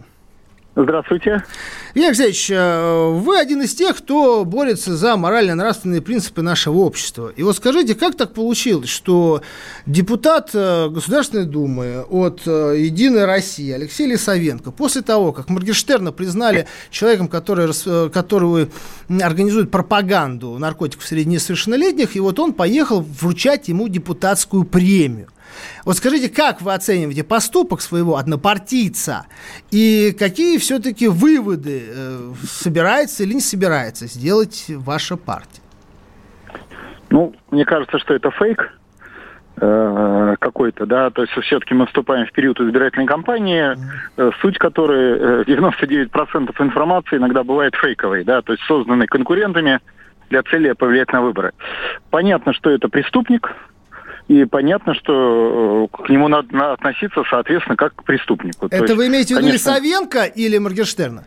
Здравствуйте. 0.78 1.42
Игорь 1.94 2.08
Алексеевич, 2.08 2.50
э, 2.50 3.08
вы 3.10 3.38
один 3.38 3.62
из 3.62 3.74
тех, 3.74 3.96
кто 3.96 4.44
борется 4.44 4.94
за 4.94 5.16
морально-нравственные 5.16 6.02
принципы 6.02 6.42
нашего 6.42 6.80
общества. 6.80 7.32
И 7.34 7.42
вот 7.42 7.56
скажите, 7.56 7.94
как 7.94 8.14
так 8.14 8.34
получилось, 8.34 8.90
что 8.90 9.40
депутат 9.86 10.50
э, 10.52 10.90
Государственной 10.90 11.46
Думы 11.46 12.04
от 12.10 12.42
э, 12.44 12.74
«Единой 12.76 13.24
России» 13.24 13.72
Алексей 13.72 14.06
Лисовенко, 14.06 14.70
после 14.70 15.00
того, 15.00 15.32
как 15.32 15.48
Моргенштерна 15.48 16.12
признали 16.12 16.66
человеком, 16.90 17.28
который, 17.28 17.72
который 18.10 18.68
организует 19.08 19.70
пропаганду 19.70 20.58
наркотиков 20.58 21.06
среди 21.06 21.30
несовершеннолетних, 21.30 22.16
и 22.16 22.20
вот 22.20 22.38
он 22.38 22.52
поехал 22.52 23.00
вручать 23.00 23.68
ему 23.68 23.88
депутатскую 23.88 24.64
премию. 24.64 25.28
Вот 25.84 25.96
скажите, 25.96 26.28
как 26.28 26.62
вы 26.62 26.74
оцениваете 26.74 27.24
поступок 27.24 27.80
своего 27.80 28.16
однопартийца 28.16 29.26
и 29.70 30.14
какие 30.18 30.58
все-таки 30.58 31.08
выводы 31.08 31.84
э, 31.88 32.32
собирается 32.44 33.22
или 33.22 33.34
не 33.34 33.40
собирается 33.40 34.06
сделать 34.06 34.66
ваша 34.68 35.16
партия? 35.16 35.62
Ну, 37.10 37.34
мне 37.50 37.64
кажется, 37.64 37.98
что 37.98 38.14
это 38.14 38.30
фейк 38.30 38.72
э, 39.60 40.34
какой-то, 40.38 40.86
да, 40.86 41.10
то 41.10 41.22
есть 41.22 41.32
все-таки 41.34 41.74
мы 41.74 41.86
вступаем 41.86 42.26
в 42.26 42.32
период 42.32 42.60
избирательной 42.60 43.06
кампании, 43.06 43.76
э, 44.16 44.30
суть 44.40 44.58
которой 44.58 45.44
99% 45.44 46.54
э, 46.58 46.62
информации 46.64 47.16
иногда 47.16 47.44
бывает 47.44 47.74
фейковой, 47.76 48.24
да, 48.24 48.42
то 48.42 48.52
есть 48.52 48.64
созданной 48.64 49.06
конкурентами 49.06 49.80
для 50.30 50.42
цели 50.42 50.72
повлиять 50.72 51.12
на 51.12 51.22
выборы. 51.22 51.52
Понятно, 52.10 52.52
что 52.52 52.70
это 52.70 52.88
преступник, 52.88 53.54
и 54.28 54.44
понятно, 54.44 54.94
что 54.94 55.88
э, 55.92 56.02
к 56.04 56.08
нему 56.08 56.28
надо 56.28 56.72
относиться, 56.72 57.22
соответственно, 57.30 57.76
как 57.76 57.94
к 57.94 58.04
преступнику. 58.04 58.66
Это 58.66 58.76
есть, 58.82 58.94
вы 58.94 59.06
имеете 59.06 59.34
в 59.34 59.38
виду 59.38 59.48
конечно, 59.48 59.70
Лисовенко 59.70 60.24
или 60.24 60.58
Моргенштерна? 60.58 61.24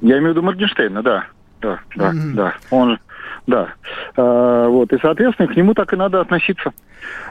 Я 0.00 0.18
имею 0.18 0.32
в 0.32 0.36
виду 0.36 0.42
Моргенштерна, 0.42 1.02
да. 1.02 1.26
Да, 1.60 1.80
да, 1.96 2.10
mm-hmm. 2.10 2.32
да. 2.34 2.54
Он, 2.70 2.98
да. 3.46 3.68
А, 4.16 4.68
вот, 4.68 4.92
и, 4.92 4.98
соответственно, 5.00 5.48
к 5.48 5.56
нему 5.56 5.74
так 5.74 5.92
и 5.92 5.96
надо 5.96 6.20
относиться. 6.20 6.72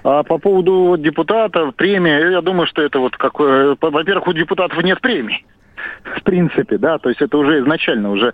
А 0.04 0.24
по 0.24 0.38
поводу 0.38 0.96
депутата, 0.98 1.72
премии, 1.72 2.32
я 2.32 2.42
думаю, 2.42 2.68
что 2.68 2.82
это 2.82 3.00
вот 3.00 3.16
как... 3.18 3.40
Во-первых, 3.40 4.28
у 4.28 4.34
депутатов 4.34 4.82
нет 4.84 5.02
премий. 5.02 5.46
В 6.16 6.24
принципе, 6.24 6.78
да, 6.78 6.98
то 6.98 7.10
есть 7.10 7.22
это 7.22 7.38
уже 7.38 7.60
изначально 7.60 8.12
уже 8.12 8.34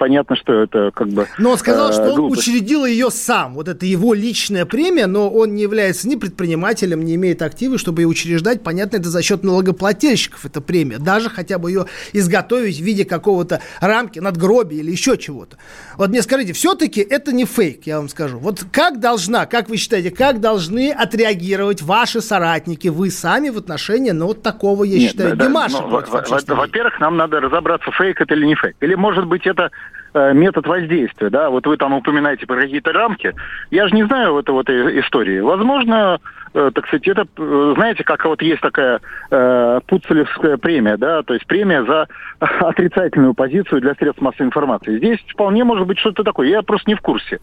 понятно, 0.00 0.34
что 0.34 0.62
это 0.62 0.90
как 0.94 1.08
бы 1.08 1.28
Но 1.36 1.50
он 1.50 1.58
сказал, 1.58 1.90
э, 1.90 1.92
что 1.92 2.14
он 2.14 2.32
учредил 2.32 2.86
ее 2.86 3.10
сам. 3.10 3.52
Вот 3.52 3.68
это 3.68 3.84
его 3.84 4.14
личная 4.14 4.64
премия, 4.64 5.06
но 5.06 5.28
он 5.28 5.54
не 5.54 5.62
является 5.62 6.08
ни 6.08 6.16
предпринимателем, 6.16 7.04
не 7.04 7.16
имеет 7.16 7.42
активы, 7.42 7.76
чтобы 7.76 8.00
ее 8.00 8.08
учреждать. 8.08 8.62
Понятно, 8.62 8.96
это 8.96 9.10
за 9.10 9.22
счет 9.22 9.44
налогоплательщиков 9.44 10.46
эта 10.46 10.62
премия. 10.62 10.96
Даже 10.96 11.28
хотя 11.28 11.58
бы 11.58 11.70
ее 11.70 11.84
изготовить 12.14 12.78
в 12.78 12.82
виде 12.82 13.04
какого-то 13.04 13.60
рамки, 13.82 14.20
надгробия 14.20 14.80
или 14.80 14.90
еще 14.90 15.18
чего-то. 15.18 15.58
Вот 15.98 16.08
мне 16.08 16.22
скажите, 16.22 16.54
все-таки 16.54 17.02
это 17.02 17.32
не 17.32 17.44
фейк, 17.44 17.86
я 17.86 17.98
вам 17.98 18.08
скажу. 18.08 18.38
Вот 18.38 18.64
как 18.72 19.00
должна, 19.00 19.44
как 19.44 19.68
вы 19.68 19.76
считаете, 19.76 20.10
как 20.10 20.40
должны 20.40 20.92
отреагировать 20.92 21.82
ваши 21.82 22.22
соратники, 22.22 22.88
вы 22.88 23.10
сами 23.10 23.50
в 23.50 23.58
отношении, 23.58 24.12
ну, 24.12 24.28
вот 24.28 24.42
такого, 24.42 24.84
я 24.84 24.98
Нет, 24.98 25.10
считаю, 25.10 25.36
да, 25.36 25.44
Димаша. 25.44 25.82
Ну, 25.82 25.88
во-первых, 25.90 26.98
нам 27.00 27.18
надо 27.18 27.40
разобраться, 27.40 27.90
фейк 27.90 28.18
это 28.18 28.32
или 28.32 28.46
не 28.46 28.54
фейк. 28.54 28.76
Или, 28.80 28.94
может 28.94 29.26
быть, 29.26 29.46
это 29.46 29.70
метод 30.14 30.66
воздействия, 30.66 31.30
да, 31.30 31.50
вот 31.50 31.66
вы 31.66 31.76
там 31.76 31.92
упоминаете 31.94 32.46
про 32.46 32.56
какие-то 32.56 32.92
рамки. 32.92 33.34
Я 33.70 33.88
же 33.88 33.94
не 33.94 34.04
знаю 34.04 34.38
этой 34.38 34.50
вот 34.50 34.68
истории. 34.68 35.40
Возможно, 35.40 36.18
э, 36.54 36.70
так 36.74 36.86
сказать, 36.86 37.08
это, 37.08 37.26
э, 37.36 37.72
знаете, 37.76 38.04
как 38.04 38.24
вот 38.24 38.42
есть 38.42 38.60
такая 38.60 39.00
э, 39.30 39.80
Пуцелевская 39.86 40.56
премия, 40.56 40.96
да, 40.96 41.22
то 41.22 41.34
есть 41.34 41.46
премия 41.46 41.84
за 41.84 42.08
отрицательную 42.40 43.34
позицию 43.34 43.80
для 43.80 43.94
средств 43.94 44.22
массовой 44.22 44.46
информации. 44.46 44.98
Здесь 44.98 45.20
вполне 45.28 45.64
может 45.64 45.86
быть 45.86 45.98
что-то 45.98 46.24
такое, 46.24 46.48
я 46.48 46.62
просто 46.62 46.90
не 46.90 46.94
в 46.94 47.00
курсе. 47.00 47.38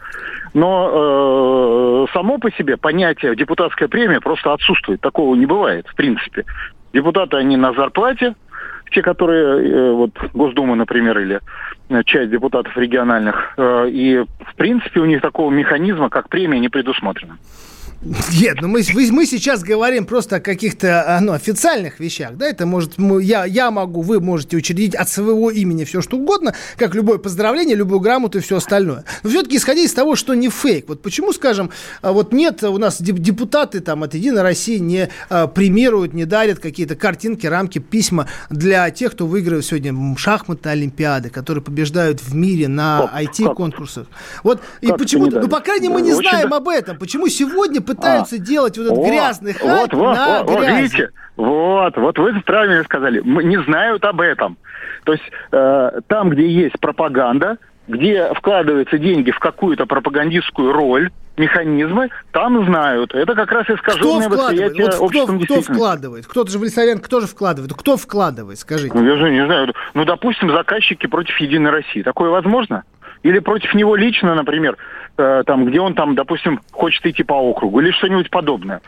Но 0.54 2.06
э, 2.08 2.14
само 2.14 2.38
по 2.38 2.52
себе 2.52 2.78
понятие 2.78 3.36
депутатская 3.36 3.88
премия 3.88 4.20
просто 4.20 4.54
отсутствует, 4.54 5.02
такого 5.02 5.36
не 5.36 5.46
бывает, 5.46 5.88
в 5.88 5.96
принципе. 5.96 6.46
Депутаты, 6.94 7.38
они 7.38 7.58
на 7.58 7.74
зарплате, 7.74 8.34
те, 8.92 9.02
которые, 9.02 9.72
э, 9.72 9.92
вот 9.92 10.12
Госдума, 10.34 10.76
например, 10.76 11.20
или 11.20 11.40
э, 11.90 12.04
часть 12.04 12.32
депутатов 12.32 12.76
региональных, 12.78 13.54
э, 13.58 13.90
и 13.90 14.20
в 14.20 14.56
принципе 14.56 15.00
у 15.00 15.06
них 15.06 15.22
такого 15.22 15.52
механизма, 15.52 16.10
как 16.10 16.30
премия, 16.30 16.60
не 16.60 16.70
предусмотрено. 16.70 17.38
Нет, 18.02 18.58
ну 18.62 18.68
мы, 18.68 18.84
мы 18.94 19.26
сейчас 19.26 19.64
говорим 19.64 20.06
просто 20.06 20.36
о 20.36 20.40
каких-то 20.40 21.18
ну, 21.22 21.34
официальных 21.34 22.00
вещах. 22.00 22.38
Да, 22.38 22.48
это 22.48 22.68
может, 22.68 22.94
я, 23.22 23.46
я 23.46 23.72
могу, 23.72 24.02
вы 24.02 24.20
можете 24.20 24.56
учредить 24.56 24.94
от 24.94 25.10
своего 25.10 25.50
имени 25.50 25.84
все, 25.84 26.02
что 26.02 26.18
угодно, 26.18 26.54
как 26.78 26.94
любое 26.94 27.18
поздравление, 27.18 27.76
любую 27.76 28.00
грамоту 28.00 28.38
и 28.38 28.42
все 28.42 28.58
остальное. 28.58 29.04
Но 29.24 29.30
все-таки 29.32 29.58
исходя 29.58 29.82
из 29.82 29.94
того, 29.94 30.16
что 30.16 30.36
не 30.36 30.50
фейк. 30.50 30.86
Вот 30.88 31.02
почему, 31.02 31.34
скажем, 31.34 31.72
а 32.02 32.12
вот 32.14 32.34
нет 32.34 32.64
у 32.64 32.78
нас 32.78 33.02
депутаты 33.02 33.80
там 33.80 34.04
от 34.04 34.14
Единой 34.14 34.44
России 34.44 34.78
не 34.78 35.10
а, 35.30 35.48
премируют, 35.48 36.14
не 36.14 36.26
дарят 36.26 36.60
какие-то 36.60 36.96
картинки, 36.96 37.48
рамки, 37.48 37.80
письма 37.80 38.28
для 38.52 38.90
тех, 38.92 39.14
кто 39.14 39.26
выигрывает 39.26 39.66
сегодня 39.66 40.16
шахматы 40.18 40.70
Олимпиады, 40.70 41.30
которые 41.30 41.64
побеждают 41.64 42.22
в 42.22 42.36
мире 42.36 42.68
на 42.68 43.12
IT-конкурсах. 43.16 44.08
Вот 44.44 44.62
как 44.82 44.96
и 44.96 44.98
почему, 44.98 45.26
ну, 45.26 45.48
по 45.48 45.62
крайней 45.62 45.88
мере, 45.88 46.02
мы 46.02 46.08
не 46.08 46.14
знаем 46.14 46.54
об 46.54 46.68
этом. 46.68 47.00
Почему 47.00 47.28
сегодня 47.28 47.82
пытаются 47.88 48.36
а. 48.36 48.40
делать 48.40 48.78
вот 48.78 48.86
этот 48.86 48.98
вот, 48.98 49.08
грязный 49.08 49.54
хайп 49.54 49.94
вот, 49.94 49.94
вот, 49.94 50.16
на 50.16 50.44
вот, 50.44 50.60
грязи. 50.60 50.68
Вот, 50.68 50.78
видите, 50.78 51.10
вот, 51.38 51.98
вот 51.98 52.20
вы 52.20 52.42
правильно 52.42 52.84
сказали. 52.84 53.22
Не 53.24 53.64
знают 53.64 54.04
об 54.06 54.22
этом. 54.22 54.58
То 55.06 55.14
есть 55.14 55.26
э, 55.52 56.02
там, 56.08 56.30
где 56.30 56.48
есть 56.48 56.80
пропаганда, 56.80 57.58
где 57.88 58.34
вкладываются 58.34 58.98
деньги 58.98 59.32
в 59.32 59.40
какую-то 59.40 59.86
пропагандистскую 59.86 60.74
роль, 60.74 61.10
механизмы, 61.38 62.10
там 62.32 62.66
знают. 62.66 63.14
Это 63.14 63.36
как 63.36 63.52
раз 63.52 63.70
искаженное 63.70 64.28
кто 64.28 64.38
восприятие 64.38 64.86
вот 64.86 65.00
обществом 65.00 65.40
кто, 65.40 65.62
кто 65.62 65.74
вкладывает? 65.74 66.28
Кто-то 66.28 66.52
же 66.52 66.60
Валисаренко 66.60 67.04
кто 67.04 67.22
же 67.22 67.28
вкладывает? 67.28 67.74
Кто 67.74 67.96
вкладывает, 67.96 68.60
скажите? 68.60 68.92
Ну, 68.94 69.06
я 69.06 69.16
же 69.18 69.30
не 69.30 69.46
знаю. 69.46 69.74
Ну, 69.94 70.06
допустим, 70.06 70.52
заказчики 70.52 71.06
против 71.06 71.38
Единой 71.40 71.70
России. 71.70 72.02
Такое 72.02 72.30
возможно? 72.30 72.84
Или 73.24 73.40
против 73.40 73.74
него 73.74 73.96
лично, 73.96 74.36
например, 74.36 74.78
там, 75.18 75.66
где 75.66 75.80
он 75.80 75.94
там, 75.94 76.16
допустим, 76.16 76.60
хочет 76.72 77.06
идти 77.06 77.24
по 77.24 77.34
округу, 77.34 77.80
или 77.80 77.92
что-нибудь 77.92 78.30
подобное. 78.30 78.82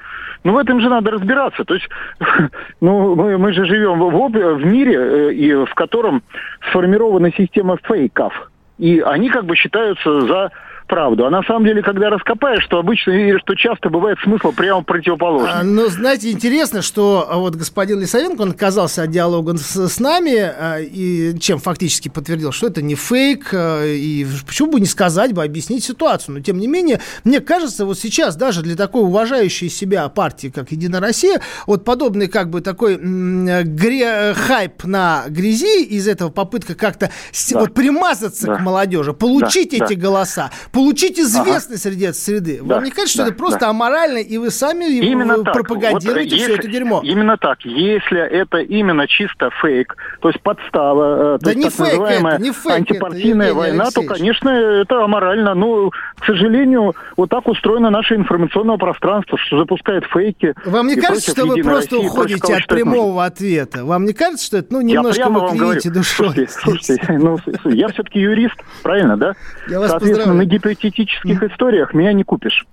Ну, 0.43 0.53
в 0.53 0.57
этом 0.57 0.79
же 0.79 0.89
надо 0.89 1.11
разбираться. 1.11 1.65
То 1.65 1.73
есть, 1.73 1.89
ну, 2.81 3.15
мы, 3.15 3.37
мы 3.37 3.53
же 3.53 3.65
живем 3.65 3.99
в, 3.99 4.29
в 4.29 4.65
мире, 4.65 4.95
э, 4.95 5.33
и 5.33 5.53
в 5.53 5.73
котором 5.75 6.23
сформирована 6.69 7.31
система 7.31 7.77
фейков. 7.83 8.51
И 8.77 9.01
они 9.01 9.29
как 9.29 9.45
бы 9.45 9.55
считаются 9.55 10.21
за 10.21 10.51
правду. 10.89 11.25
А 11.25 11.29
на 11.29 11.43
самом 11.43 11.65
деле, 11.65 11.81
когда 11.81 12.09
раскопаешь, 12.09 12.63
что 12.63 12.79
обычно 12.79 13.11
и 13.11 13.37
что 13.37 13.55
часто 13.55 13.89
бывает 13.89 14.17
смысл 14.23 14.51
прямо 14.51 14.83
противоположный. 14.83 15.61
А, 15.61 15.63
ну, 15.63 15.87
знаете, 15.87 16.31
интересно, 16.31 16.81
что 16.81 17.27
а, 17.29 17.37
вот 17.37 17.55
господин 17.55 18.01
Лисовенко, 18.01 18.41
он 18.41 18.49
отказался 18.49 19.03
от 19.03 19.11
диалога 19.11 19.55
с, 19.57 19.87
с 19.87 19.99
нами, 19.99 20.35
а, 20.37 20.79
и 20.79 21.37
чем 21.39 21.59
фактически 21.59 22.09
подтвердил, 22.09 22.51
что 22.51 22.67
это 22.67 22.81
не 22.81 22.95
фейк, 22.95 23.51
а, 23.53 23.85
и 23.85 24.25
почему 24.45 24.71
бы 24.71 24.79
не 24.79 24.87
сказать 24.87 25.33
бы, 25.33 25.43
объяснить 25.43 25.83
ситуацию. 25.83 26.35
Но, 26.35 26.41
тем 26.41 26.57
не 26.57 26.67
менее, 26.67 26.99
мне 27.23 27.39
кажется, 27.39 27.85
вот 27.85 27.97
сейчас 27.97 28.35
даже 28.35 28.63
для 28.63 28.75
такой 28.75 29.03
уважающей 29.03 29.69
себя 29.69 30.09
партии, 30.09 30.51
как 30.53 30.71
Единая 30.71 30.99
Россия, 30.99 31.39
вот 31.67 31.85
подобный 31.85 32.27
как 32.27 32.49
бы 32.49 32.61
такой 32.61 32.97
гре- 32.97 34.33
хайп 34.33 34.83
на 34.83 35.25
грязи, 35.27 35.83
из 35.83 36.07
этого 36.07 36.29
попытка 36.29 36.73
как-то 36.73 37.11
да. 37.51 37.59
вот 37.59 37.73
примазаться 37.73 38.47
да. 38.47 38.55
к 38.55 38.61
молодежи, 38.61 39.13
получить 39.13 39.77
да. 39.77 39.85
эти 39.85 39.93
да. 39.93 40.01
голоса, 40.01 40.51
получить 40.79 41.19
известность 41.19 41.85
ага. 41.85 41.95
среди 41.95 42.13
среды. 42.13 42.59
Да, 42.63 42.75
Вам 42.75 42.83
не 42.85 42.91
кажется, 42.91 43.17
да, 43.17 43.23
что 43.23 43.31
это 43.31 43.37
просто 43.37 43.59
да. 43.59 43.69
аморально, 43.69 44.19
и 44.19 44.37
вы 44.37 44.49
сами 44.49 44.85
именно 44.85 45.43
пропагандируете 45.43 46.35
вот, 46.35 46.43
все 46.43 46.55
это 46.55 46.67
дерьмо? 46.67 47.01
Именно 47.03 47.37
так. 47.37 47.59
Если 47.65 48.19
это 48.19 48.59
именно 48.59 49.07
чисто 49.07 49.49
фейк, 49.61 49.97
то 50.21 50.29
есть 50.29 50.41
подстава, 50.41 51.35
э, 51.35 51.37
то 51.39 51.45
да 51.45 51.51
есть 51.51 51.57
не 51.57 51.63
так 51.65 51.73
фейк 51.73 51.99
называемая 51.99 52.33
это, 52.35 52.43
не 52.43 52.51
фейк 52.51 52.75
антипартийная 52.75 53.47
это, 53.47 53.55
война, 53.55 53.83
Алексеевич. 53.83 54.09
то, 54.09 54.15
конечно, 54.15 54.49
это 54.49 55.03
аморально. 55.03 55.53
Ну, 55.53 55.91
к 56.17 56.25
сожалению, 56.25 56.95
вот 57.17 57.29
так 57.29 57.47
устроено 57.47 57.89
наше 57.89 58.15
информационное 58.15 58.77
пространство, 58.77 59.37
что 59.37 59.59
запускает 59.59 60.05
фейки. 60.05 60.53
Вам 60.65 60.87
не 60.87 60.95
кажется, 60.95 61.31
что 61.31 61.45
вы 61.45 61.61
просто 61.61 61.95
России, 61.95 62.07
уходите 62.07 62.55
от 62.55 62.67
прямого 62.67 63.25
ответа? 63.25 63.83
Вам 63.83 64.05
не 64.05 64.13
кажется, 64.13 64.45
что 64.45 64.57
это, 64.57 64.73
ну, 64.73 64.81
немножко 64.81 65.23
я 65.23 65.29
вы 65.29 65.49
кривите 65.49 65.89
душой? 65.89 66.27
Слушайте, 66.29 66.53
слушайте, 66.61 67.17
ну, 67.17 67.37
я 67.65 67.89
все-таки 67.89 68.19
юрист, 68.19 68.55
правильно, 68.81 69.17
да? 69.17 69.33
Я 69.67 69.79
вас 69.79 69.91
поздравляю 69.93 70.37
гипотетических 70.69 71.43
историях 71.43 71.93
меня 71.93 72.13
не 72.13 72.23
купишь. 72.23 72.65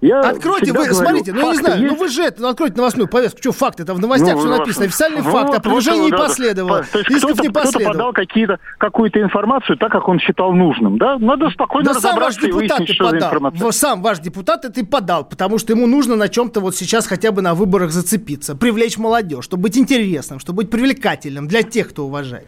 Я 0.00 0.20
откройте, 0.20 0.66
вы, 0.66 0.74
говорю, 0.74 0.94
смотрите, 0.94 1.32
ну 1.32 1.40
я 1.40 1.46
не 1.46 1.54
знаю, 1.56 1.80
есть. 1.80 1.92
ну 1.92 1.98
вы 1.98 2.08
же 2.08 2.22
это, 2.22 2.40
ну 2.40 2.48
откройте 2.48 2.76
новостную 2.76 3.08
повестку, 3.08 3.40
что 3.40 3.50
факты, 3.50 3.84
там 3.84 3.96
в 3.96 4.00
новостях 4.00 4.34
ну, 4.34 4.40
все 4.40 4.48
написано, 4.58 4.86
официальный 4.86 5.22
ну, 5.22 5.30
факт, 5.30 5.54
а 5.56 5.60
продолжение 5.60 6.02
вот, 6.02 6.12
не 6.12 6.16
последовало, 6.16 6.84
то 6.84 6.98
есть 6.98 7.10
исков 7.10 7.40
не 7.40 7.48
последовало. 7.48 7.70
Кто-то 7.70 7.88
подал 7.88 8.12
какие-то, 8.12 8.60
какую-то 8.78 9.20
информацию 9.20 9.76
так, 9.76 9.90
как 9.90 10.06
он 10.06 10.20
считал 10.20 10.52
нужным, 10.52 10.98
да? 10.98 11.18
Надо 11.18 11.50
спокойно 11.50 11.92
да 11.92 11.96
разобраться 11.96 12.12
сам 12.12 12.20
ваш 12.20 12.36
депутат 12.36 12.78
и 12.78 12.82
выяснить, 12.82 12.94
что 12.94 13.50
подал. 13.50 13.72
Сам 13.72 14.02
ваш 14.02 14.18
депутат 14.20 14.64
это 14.64 14.80
и 14.80 14.84
подал, 14.84 15.24
потому 15.24 15.58
что 15.58 15.72
ему 15.72 15.88
нужно 15.88 16.14
на 16.14 16.28
чем-то 16.28 16.60
вот 16.60 16.76
сейчас 16.76 17.08
хотя 17.08 17.32
бы 17.32 17.42
на 17.42 17.54
выборах 17.54 17.90
зацепиться, 17.90 18.54
привлечь 18.54 18.98
молодежь, 18.98 19.44
чтобы 19.44 19.64
быть 19.64 19.76
интересным, 19.76 20.38
чтобы 20.38 20.58
быть 20.58 20.70
привлекательным 20.70 21.48
для 21.48 21.64
тех, 21.64 21.88
кто 21.88 22.04
уважает. 22.04 22.46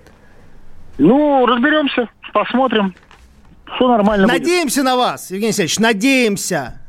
Ну, 0.98 1.46
разберемся, 1.46 2.08
посмотрим. 2.32 2.94
Все 3.76 3.88
нормально 3.88 4.26
Надеемся 4.26 4.80
будет. 4.80 4.84
на 4.84 4.96
вас, 4.96 5.30
Евгений 5.30 5.48
Алексеевич, 5.48 5.78
надеемся. 5.78 6.80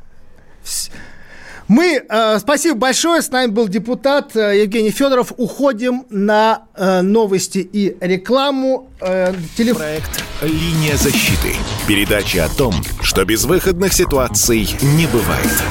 Мы, 1.68 2.04
э, 2.08 2.40
спасибо 2.40 2.78
большое, 2.78 3.22
с 3.22 3.32
нами 3.32 3.50
был 3.50 3.70
депутат 3.70 4.36
э, 4.36 4.64
Евгений 4.64 4.92
Федоров. 4.92 5.32
Уходим 5.38 6.06
на 6.10 6.64
э, 6.76 7.02
новости 7.02 7.60
и 7.60 7.96
рекламу. 8.02 8.90
Э, 9.00 9.34
телеф... 9.56 9.78
Проект 9.78 10.22
«Линия 10.42 10.98
защиты». 10.98 11.56
Передача 11.88 12.44
о 12.44 12.50
том, 12.50 12.74
что 13.02 13.24
безвыходных 13.24 13.94
ситуаций 13.94 14.68
не 14.82 15.08
бывает. 15.08 15.64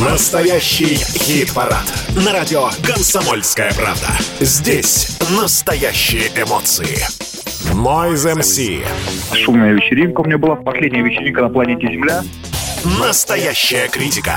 Настоящий 0.00 0.94
хит-парад. 0.96 1.84
На 2.24 2.32
радио 2.32 2.70
«Комсомольская 2.82 3.72
правда». 3.74 4.08
Здесь 4.40 5.18
настоящие 5.38 6.28
эмоции. 6.42 7.27
Noise 7.78 8.38
MC. 8.38 8.84
Шумная 9.32 9.72
вечеринка 9.72 10.22
у 10.22 10.24
меня 10.24 10.36
была, 10.36 10.56
последняя 10.56 11.00
вечеринка 11.00 11.42
на 11.42 11.48
планете 11.48 11.86
Земля. 11.86 12.24
Настоящая 12.98 13.86
критика. 13.86 14.36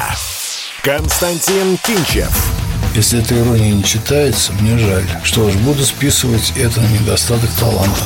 Константин 0.84 1.78
Кинчев. 1.84 2.30
Если 2.94 3.20
эта 3.20 3.40
ирония 3.40 3.74
не 3.74 3.84
читается, 3.84 4.54
мне 4.62 4.78
жаль. 4.78 5.06
Что 5.24 5.50
ж, 5.50 5.56
буду 5.56 5.82
списывать 5.84 6.54
это 6.56 6.82
на 6.82 6.88
недостаток 6.90 7.50
таланта. 7.60 8.02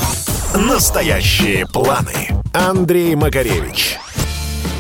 Настоящие 0.55 1.67
планы. 1.67 2.29
Андрей 2.53 3.13
Макаревич. 3.15 3.97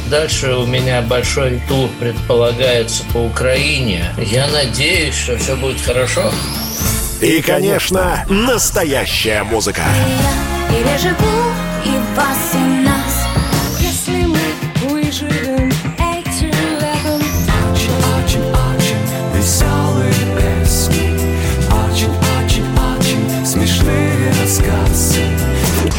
Дальше 0.09 0.53
у 0.55 0.65
меня 0.65 1.01
большой 1.01 1.61
тур 1.67 1.89
предполагается 1.99 3.03
по 3.11 3.17
Украине. 3.17 4.05
Я 4.17 4.47
надеюсь, 4.47 5.15
что 5.15 5.35
все 5.37 5.57
будет 5.57 5.81
хорошо. 5.81 6.31
И, 7.25 7.41
конечно, 7.41 8.23
настоящая 8.29 9.43
музыка. 9.43 9.81
Я 10.69 10.97
живу, 10.99 11.15
и 11.83 11.97
вас, 12.15 12.53
и 12.53 12.84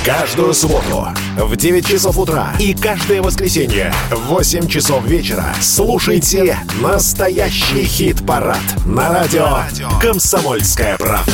Каждую 0.07 0.55
субботу 0.55 1.09
в 1.37 1.57
9 1.57 1.85
часов 1.85 2.17
утра 2.17 2.55
и 2.61 2.73
каждое 2.75 3.21
воскресенье 3.21 3.93
в 4.09 4.29
8 4.29 4.69
часов 4.69 5.05
вечера 5.05 5.53
слушайте 5.61 6.57
настоящий 6.81 7.83
хит-парад 7.83 8.57
на 8.87 9.09
радио 9.13 9.65
«Комсомольская 10.01 10.97
правда». 10.97 11.33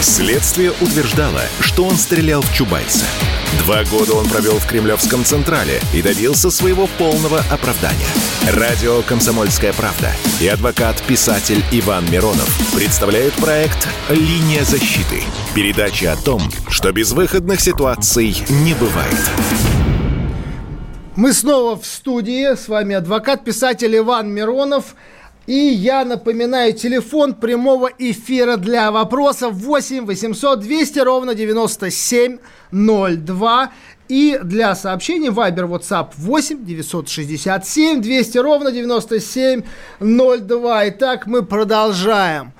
Следствие 0.00 0.70
утверждало, 0.80 1.42
что 1.58 1.84
он 1.84 1.96
стрелял 1.96 2.40
в 2.42 2.54
Чубайса. 2.54 3.06
Два 3.58 3.84
года 3.84 4.14
он 4.14 4.28
провел 4.28 4.58
в 4.58 4.66
Кремлевском 4.66 5.24
Централе 5.24 5.80
и 5.94 6.02
добился 6.02 6.50
своего 6.50 6.88
полного 6.98 7.38
оправдания. 7.50 8.08
Радио 8.52 9.02
«Комсомольская 9.02 9.72
правда» 9.72 10.10
и 10.40 10.48
адвокат-писатель 10.48 11.62
Иван 11.70 12.10
Миронов 12.10 12.48
представляют 12.74 13.34
проект 13.34 13.86
«Линия 14.08 14.64
защиты». 14.64 15.22
Передача 15.54 16.12
о 16.12 16.16
том, 16.16 16.42
что 16.68 16.92
безвыходных 16.92 17.60
ситуаций 17.60 18.36
не 18.48 18.74
бывает. 18.74 19.30
Мы 21.14 21.32
снова 21.32 21.78
в 21.78 21.86
студии. 21.86 22.54
С 22.56 22.68
вами 22.68 22.94
адвокат-писатель 22.94 23.96
Иван 23.98 24.32
Миронов. 24.32 24.96
И 25.46 25.54
я 25.54 26.04
напоминаю, 26.04 26.72
телефон 26.72 27.34
прямого 27.34 27.90
эфира 27.98 28.56
для 28.56 28.92
вопросов 28.92 29.54
8 29.54 30.06
800 30.06 30.60
200 30.60 31.00
ровно 31.00 31.34
9702. 31.34 33.72
И 34.08 34.38
для 34.42 34.74
сообщений 34.76 35.30
Viber 35.30 35.68
WhatsApp 35.68 36.10
8 36.16 36.64
967 36.64 38.00
200 38.02 38.38
ровно 38.38 38.70
9702. 38.70 40.88
Итак, 40.90 41.26
мы 41.26 41.42
продолжаем. 41.42 42.52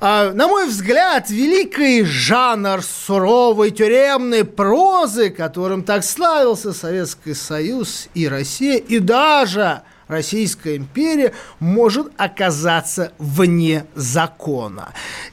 А, 0.00 0.32
на 0.32 0.48
мой 0.48 0.66
взгляд, 0.66 1.30
великий 1.30 2.02
жанр 2.02 2.82
суровой 2.82 3.70
тюремной 3.70 4.44
прозы, 4.44 5.30
которым 5.30 5.84
так 5.84 6.02
славился 6.04 6.72
Советский 6.72 7.34
Союз 7.34 8.08
и 8.14 8.26
Россия, 8.28 8.78
и 8.78 8.98
даже 8.98 9.82
Российская 10.08 10.76
империя 10.76 11.34
может 11.58 12.12
оказаться 12.16 13.12
вне 13.18 13.86
закона. 13.94 14.92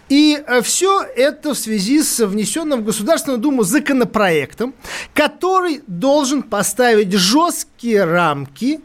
И 0.09 0.41
э, 0.45 0.61
все 0.63 1.03
это 1.03 1.53
в 1.53 1.57
связи 1.57 2.01
с 2.01 2.25
внесенным 2.25 2.81
в 2.81 2.85
Государственную 2.85 3.39
Думу 3.39 3.63
законопроектом, 3.63 4.73
который 5.13 5.81
должен 5.85 6.41
поставить 6.41 7.13
жесткие 7.13 8.05
рамки 8.05 8.81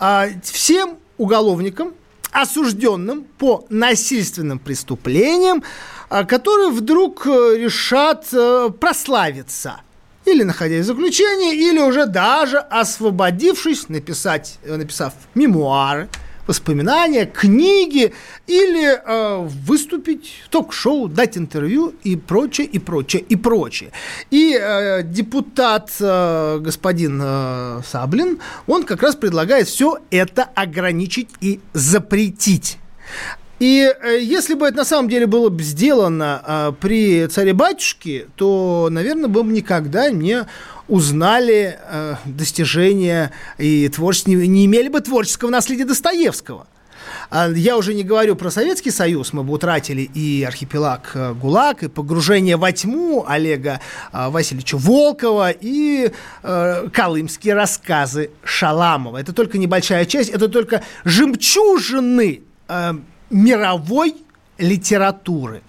а, 0.00 0.26
всем 0.42 0.96
уголовникам, 1.16 1.94
осужденным 2.32 3.24
по 3.38 3.66
насильственным 3.68 4.58
преступлениям, 4.58 5.62
а, 6.08 6.24
которые 6.24 6.70
вдруг 6.70 7.26
э, 7.26 7.56
решат 7.56 8.26
э, 8.32 8.70
прославиться– 8.80 9.80
или 10.30 10.42
находясь 10.44 10.84
в 10.84 10.88
заключении, 10.88 11.54
или 11.54 11.80
уже 11.80 12.06
даже 12.06 12.58
освободившись, 12.58 13.88
написать, 13.88 14.58
э, 14.64 14.76
написав 14.76 15.12
мемуары, 15.34 16.08
воспоминания, 16.46 17.26
книги 17.26 18.12
или 18.48 18.88
э, 18.88 19.48
выступить 19.66 20.42
в 20.44 20.48
ток-шоу, 20.48 21.08
дать 21.08 21.36
интервью 21.36 21.94
и 22.02 22.16
прочее, 22.16 22.66
и 22.66 22.78
прочее, 22.78 23.22
и 23.22 23.36
прочее. 23.36 23.90
И 24.32 24.58
э, 24.60 25.02
депутат 25.04 25.90
э, 26.00 26.58
господин 26.60 27.20
э, 27.22 27.82
Саблин, 27.86 28.38
он 28.66 28.82
как 28.82 29.02
раз 29.02 29.14
предлагает 29.14 29.68
все 29.68 29.98
это 30.10 30.42
ограничить 30.54 31.28
и 31.40 31.60
запретить. 31.72 32.78
И 33.60 33.94
э, 34.02 34.18
если 34.22 34.54
бы 34.54 34.66
это 34.66 34.78
на 34.78 34.84
самом 34.86 35.10
деле 35.10 35.26
было 35.26 35.50
бы 35.50 35.62
сделано 35.62 36.42
э, 36.44 36.72
при 36.80 37.26
царе-батюшке, 37.26 38.26
то, 38.34 38.88
наверное, 38.90 39.28
бы 39.28 39.44
мы 39.44 39.52
никогда 39.52 40.10
не 40.10 40.46
узнали 40.88 41.78
э, 41.78 42.14
достижения 42.24 43.32
и 43.58 43.86
творчество, 43.90 44.30
не, 44.30 44.64
имели 44.64 44.88
бы 44.88 45.00
творческого 45.00 45.50
наследия 45.50 45.84
Достоевского. 45.84 46.68
А 47.28 47.50
я 47.50 47.76
уже 47.76 47.92
не 47.92 48.02
говорю 48.02 48.34
про 48.34 48.50
Советский 48.50 48.90
Союз, 48.90 49.34
мы 49.34 49.42
бы 49.42 49.52
утратили 49.52 50.02
и 50.02 50.42
архипелаг 50.42 51.10
э, 51.12 51.34
ГУЛАГ, 51.34 51.82
и 51.82 51.88
погружение 51.88 52.56
во 52.56 52.72
тьму 52.72 53.26
Олега 53.28 53.80
э, 54.10 54.30
Васильевича 54.30 54.78
Волкова, 54.78 55.50
и 55.50 56.10
э, 56.42 56.88
колымские 56.92 57.52
рассказы 57.52 58.30
Шаламова. 58.42 59.18
Это 59.18 59.34
только 59.34 59.58
небольшая 59.58 60.06
часть, 60.06 60.30
это 60.30 60.48
только 60.48 60.82
жемчужины 61.04 62.40
э, 62.68 62.92
мировой 63.30 64.16
литературы. 64.58 65.62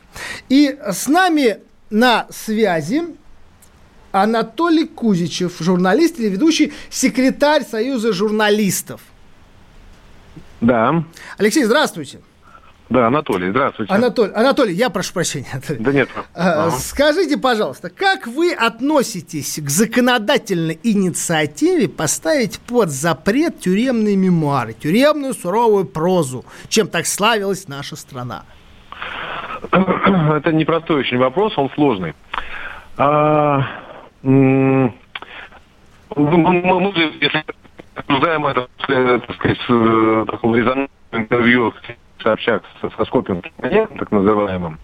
И 0.50 0.78
с 0.92 1.08
нами 1.08 1.60
на 1.90 2.28
связи 2.30 3.04
Анатолий 4.12 4.86
Кузичев, 4.88 5.54
журналист 5.60 6.20
или 6.20 6.30
ведущий, 6.30 6.74
секретарь 6.90 7.64
Союза 7.64 8.12
журналистов. 8.12 9.02
Да. 10.60 11.06
Алексей, 11.38 11.64
здравствуйте. 11.64 12.20
Да, 12.92 13.08
Анатолий, 13.08 13.52
здравствуйте. 13.52 13.94
Анатолий, 13.94 14.34
Анатолий, 14.34 14.74
я 14.74 14.90
прошу 14.90 15.14
прощения. 15.14 15.48
Анатолий. 15.54 15.80
Да 15.80 15.94
нет. 15.94 16.10
А, 16.36 16.70
скажите, 16.72 17.38
пожалуйста, 17.38 17.90
как 17.90 18.28
вы 18.28 18.52
относитесь 18.54 19.62
к 19.64 19.70
законодательной 19.70 20.78
инициативе 20.84 21.88
поставить 21.88 22.60
под 22.60 22.90
запрет 22.90 23.62
тюремные 23.62 24.18
мемуары, 24.18 24.74
тюремную 24.74 25.34
суровую 25.34 25.86
прозу, 25.86 26.44
чем 26.68 26.90
так 26.90 27.06
славилась 27.06 27.70
наша 27.70 27.96
страна? 27.96 28.44
Это 29.72 30.52
непростой 30.52 30.98
очень 30.98 31.18
вопрос, 31.18 31.58
он 31.58 31.70
сложный. 31.76 32.14
А, 32.98 33.68
мы, 34.22 34.94
мы, 36.18 36.94
если 37.22 37.46
обсуждаем 37.96 38.46
это, 38.48 38.68
так 38.86 39.36
сказать, 39.38 39.60
в 39.70 40.26
таком 40.26 40.54
резонансном 40.54 40.90
интервью 41.14 41.74
сообщак 42.22 42.64
со, 42.82 43.06
Скопиным, 43.06 43.42
так 43.62 44.12
называемым. 44.12 44.80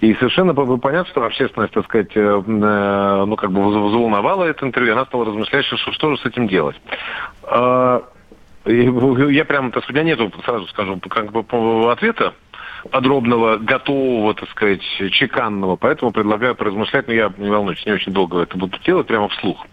И 0.00 0.14
совершенно 0.14 0.54
понятно, 0.54 1.10
что 1.10 1.24
общественность, 1.24 1.72
так 1.72 1.84
сказать, 1.84 2.12
э, 2.14 2.20
э, 2.20 3.24
ну, 3.26 3.36
как 3.36 3.50
бы 3.50 3.66
взволновала 3.66 4.44
это 4.44 4.64
интервью, 4.64 4.92
она 4.92 5.06
стала 5.06 5.24
размышлять, 5.26 5.64
что, 5.64 5.76
что 5.76 6.14
же 6.14 6.22
с 6.22 6.26
этим 6.26 6.46
делать. 6.46 6.76
Э, 7.42 8.00
я 8.64 9.44
прямо, 9.44 9.72
так 9.72 9.82
сказать, 9.82 10.02
у 10.02 10.04
меня 10.04 10.16
нету, 10.16 10.32
сразу 10.44 10.66
скажу, 10.68 11.00
как 11.08 11.32
бы 11.32 11.90
ответа 11.90 12.34
подробного, 12.90 13.56
готового, 13.56 14.34
так 14.34 14.48
сказать, 14.50 14.82
чеканного, 15.10 15.74
поэтому 15.74 16.12
предлагаю 16.12 16.54
поразмышлять, 16.54 17.08
но 17.08 17.14
я, 17.14 17.32
не 17.36 17.50
волнуюсь, 17.50 17.84
не 17.84 17.92
очень 17.92 18.12
долго 18.12 18.40
это 18.42 18.56
буду 18.56 18.78
делать, 18.84 19.06
прямо 19.06 19.28
вслух. 19.28 19.66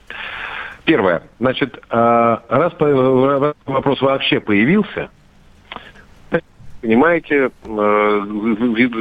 Первое. 0.85 1.23
Значит, 1.39 1.77
э, 1.89 2.37
раз 2.49 2.73
вопрос 3.65 4.01
вообще 4.01 4.39
появился, 4.39 5.09
понимаете, 6.81 7.51
э, 7.63 8.21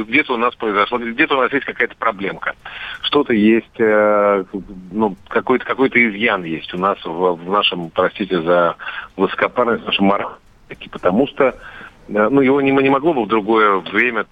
где-то 0.07 0.33
у 0.33 0.37
нас 0.37 0.55
произошло, 0.55 0.97
где-то 0.97 1.37
у 1.37 1.41
нас 1.41 1.51
есть 1.53 1.65
какая-то 1.65 1.95
проблемка. 1.95 2.53
Что-то 3.01 3.33
есть, 3.33 3.79
э, 3.79 4.43
ну, 4.91 5.15
какой-то 5.27 5.65
какой 5.65 5.89
изъян 5.89 6.43
есть 6.43 6.73
у 6.73 6.77
нас 6.77 6.97
в, 7.03 7.35
в 7.35 7.49
нашем, 7.49 7.89
простите 7.89 8.41
за 8.41 8.75
высокопарность, 9.15 9.83
в 9.83 9.87
нашем 9.87 10.05
морале. 10.05 10.35
Потому 10.91 11.27
что, 11.27 11.45
э, 11.45 11.53
ну, 12.07 12.41
его 12.41 12.61
не, 12.61 12.71
не 12.71 12.89
могло 12.89 13.13
бы 13.13 13.23
в 13.23 13.27
другое 13.27 13.79
время 13.79 14.25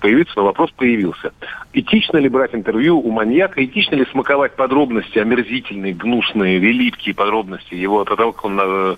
появиться, 0.00 0.32
но 0.36 0.44
вопрос 0.44 0.70
появился. 0.70 1.32
Этично 1.74 2.16
ли 2.16 2.30
брать 2.30 2.54
интервью 2.54 2.98
у 2.98 3.10
маньяка, 3.10 3.62
этично 3.62 3.96
ли 3.96 4.06
смаковать 4.06 4.56
подробности, 4.56 5.18
омерзительные, 5.18 5.92
гнусные, 5.92 6.58
великие 6.58 7.14
подробности 7.14 7.74
его, 7.74 8.00
от 8.00 8.08
того, 8.08 8.32
как 8.32 8.44
он, 8.46 8.96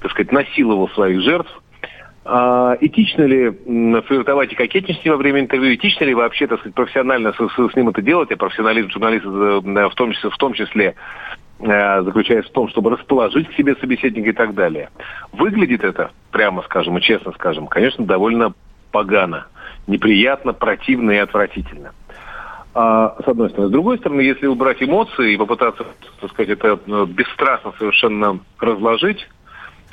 так 0.00 0.10
сказать, 0.12 0.30
насиловал 0.30 0.88
своих 0.90 1.20
жертв, 1.22 1.50
а, 2.26 2.76
этично 2.80 3.22
ли 3.22 3.50
флиртовать 4.02 4.52
и 4.52 4.56
кокетничать 4.56 5.06
во 5.06 5.16
время 5.16 5.40
интервью? 5.40 5.74
Этично 5.74 6.04
ли 6.04 6.14
вообще, 6.14 6.46
так 6.46 6.58
сказать, 6.58 6.74
профессионально 6.74 7.32
с, 7.32 7.36
с, 7.36 7.72
с 7.72 7.76
ним 7.76 7.88
это 7.90 8.02
делать? 8.02 8.30
А 8.32 8.36
профессионализм 8.36 8.90
журналиста 8.90 9.28
в 9.28 9.94
том 9.94 10.12
числе, 10.12 10.30
в 10.30 10.36
том 10.36 10.52
числе 10.52 10.94
э, 11.60 12.02
заключается 12.02 12.50
в 12.50 12.54
том, 12.54 12.68
чтобы 12.68 12.90
расположить 12.90 13.48
к 13.48 13.54
себе 13.54 13.76
собеседника 13.76 14.30
и 14.30 14.32
так 14.32 14.54
далее. 14.54 14.90
Выглядит 15.32 15.84
это, 15.84 16.10
прямо 16.32 16.62
скажем 16.62 16.98
и 16.98 17.00
честно 17.00 17.32
скажем, 17.32 17.68
конечно, 17.68 18.04
довольно 18.04 18.54
погано, 18.90 19.46
неприятно, 19.86 20.52
противно 20.52 21.12
и 21.12 21.18
отвратительно. 21.18 21.92
А, 22.74 23.16
с 23.24 23.28
одной 23.28 23.50
стороны. 23.50 23.68
С 23.68 23.72
другой 23.72 23.98
стороны, 23.98 24.20
если 24.20 24.46
убрать 24.46 24.82
эмоции 24.82 25.32
и 25.32 25.36
попытаться, 25.36 25.86
так 26.20 26.30
сказать, 26.30 26.50
это 26.50 26.78
э, 26.86 27.06
бесстрастно 27.06 27.72
совершенно 27.78 28.40
разложить, 28.58 29.26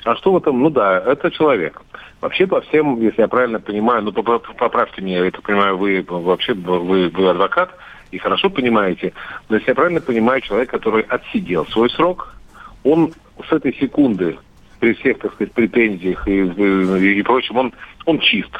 а 0.03 0.15
что 0.15 0.33
в 0.33 0.37
этом? 0.37 0.61
Ну 0.61 0.69
да, 0.69 0.99
это 0.99 1.31
человек. 1.31 1.81
Вообще 2.23 2.47
по 2.47 2.61
всем, 2.61 3.01
если 3.01 3.19
я 3.19 3.27
правильно 3.27 3.59
понимаю, 3.59 4.01
ну 4.01 4.13
поправьте 4.13 5.01
меня, 5.01 5.19
я 5.19 5.27
это 5.27 5.41
понимаю, 5.41 5.77
вы 5.77 6.05
вообще 6.07 6.53
вы, 6.53 7.09
вы 7.09 7.29
адвокат 7.29 7.77
и 8.11 8.17
хорошо 8.17 8.49
понимаете, 8.49 9.11
но 9.49 9.57
если 9.57 9.71
я 9.71 9.75
правильно 9.75 9.99
понимаю, 9.99 10.39
человек, 10.39 10.69
который 10.69 11.01
отсидел 11.01 11.65
свой 11.65 11.89
срок, 11.89 12.33
он 12.85 13.11
с 13.45 13.51
этой 13.51 13.75
секунды 13.75 14.37
при 14.79 14.93
всех, 14.93 15.19
так 15.19 15.33
сказать, 15.33 15.51
претензиях 15.51 16.25
и, 16.25 16.45
и, 16.45 17.19
и 17.19 17.21
прочем, 17.23 17.57
он, 17.57 17.73
он 18.05 18.19
чист. 18.19 18.57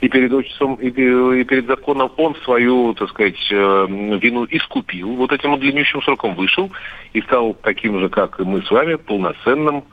И 0.00 0.08
перед 0.08 0.32
отчеством, 0.32 0.76
и, 0.76 0.88
и 0.88 1.44
перед 1.44 1.66
законом 1.66 2.10
он 2.16 2.34
свою, 2.44 2.94
так 2.94 3.10
сказать, 3.10 3.36
э, 3.50 3.86
вину 4.22 4.46
искупил. 4.48 5.16
Вот 5.16 5.32
этим 5.32 5.58
длиннющим 5.60 6.00
сроком 6.00 6.34
вышел 6.34 6.72
и 7.12 7.20
стал 7.20 7.52
таким 7.62 8.00
же, 8.00 8.08
как 8.08 8.40
и 8.40 8.44
мы 8.44 8.62
с 8.62 8.70
вами, 8.70 8.94
полноценным 8.94 9.84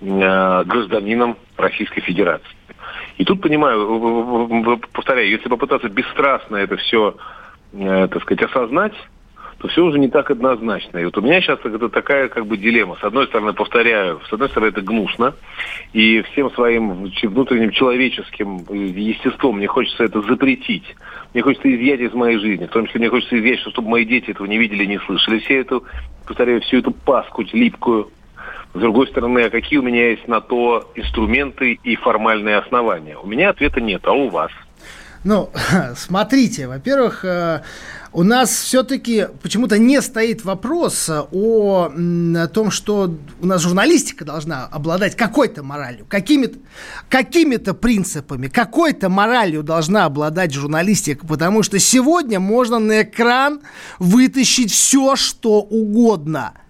гражданином 0.00 1.36
Российской 1.56 2.00
Федерации. 2.00 2.56
И 3.18 3.24
тут, 3.24 3.40
понимаю, 3.42 4.78
повторяю, 4.92 5.28
если 5.28 5.48
попытаться 5.48 5.88
бесстрастно 5.88 6.56
это 6.56 6.76
все, 6.76 7.16
э, 7.74 8.08
так 8.10 8.22
сказать, 8.22 8.42
осознать, 8.44 8.94
то 9.60 9.68
все 9.68 9.84
уже 9.84 9.98
не 9.98 10.08
так 10.08 10.30
однозначно. 10.30 10.96
И 10.98 11.04
вот 11.04 11.18
у 11.18 11.20
меня 11.20 11.40
сейчас 11.42 11.58
это 11.62 11.90
такая 11.90 12.28
как 12.28 12.46
бы 12.46 12.56
дилемма. 12.56 12.96
С 12.98 13.04
одной 13.04 13.26
стороны, 13.26 13.52
повторяю, 13.52 14.20
с 14.26 14.32
одной 14.32 14.48
стороны, 14.48 14.70
это 14.70 14.80
гнусно, 14.80 15.34
и 15.92 16.22
всем 16.32 16.50
своим 16.52 17.10
внутренним 17.22 17.70
человеческим 17.72 18.64
э, 18.70 18.74
естеством 18.74 19.58
мне 19.58 19.66
хочется 19.66 20.04
это 20.04 20.22
запретить. 20.22 20.96
Мне 21.34 21.42
хочется 21.42 21.72
изъять 21.74 22.00
из 22.00 22.14
моей 22.14 22.38
жизни. 22.38 22.64
В 22.64 22.70
том 22.70 22.86
числе 22.86 23.00
мне 23.00 23.10
хочется 23.10 23.38
изъять, 23.38 23.58
чтобы 23.60 23.90
мои 23.90 24.06
дети 24.06 24.30
этого 24.30 24.46
не 24.46 24.56
видели, 24.56 24.86
не 24.86 24.98
слышали. 25.00 25.40
Все 25.40 25.58
эту, 25.60 25.84
повторяю, 26.26 26.62
всю 26.62 26.78
эту 26.78 26.92
паскуть 26.92 27.52
липкую. 27.52 28.10
С 28.72 28.78
другой 28.78 29.08
стороны, 29.08 29.40
а 29.40 29.50
какие 29.50 29.78
у 29.80 29.82
меня 29.82 30.10
есть 30.10 30.28
на 30.28 30.40
то 30.40 30.90
инструменты 30.94 31.78
и 31.82 31.96
формальные 31.96 32.58
основания? 32.58 33.16
У 33.16 33.26
меня 33.26 33.50
ответа 33.50 33.80
нет, 33.80 34.02
а 34.04 34.12
у 34.12 34.28
вас? 34.28 34.52
Ну, 35.24 35.50
смотрите, 35.96 36.68
во-первых, 36.68 37.24
э, 37.24 37.62
у 38.12 38.22
нас 38.22 38.50
все-таки 38.50 39.26
почему-то 39.42 39.76
не 39.76 40.00
стоит 40.00 40.44
вопрос 40.44 41.10
о, 41.10 41.90
о 41.90 42.46
том, 42.46 42.70
что 42.70 43.14
у 43.40 43.46
нас 43.46 43.60
журналистика 43.60 44.24
должна 44.24 44.66
обладать 44.66 45.16
какой-то 45.16 45.64
моралью, 45.64 46.06
какими-то 46.08 46.58
какими 47.08 47.56
принципами, 47.56 48.46
какой-то 48.46 49.08
моралью 49.08 49.64
должна 49.64 50.04
обладать 50.04 50.54
журналистика, 50.54 51.26
потому 51.26 51.64
что 51.64 51.80
сегодня 51.80 52.38
можно 52.38 52.78
на 52.78 53.02
экран 53.02 53.60
вытащить 53.98 54.70
все, 54.70 55.16
что 55.16 55.60
угодно– 55.60 56.54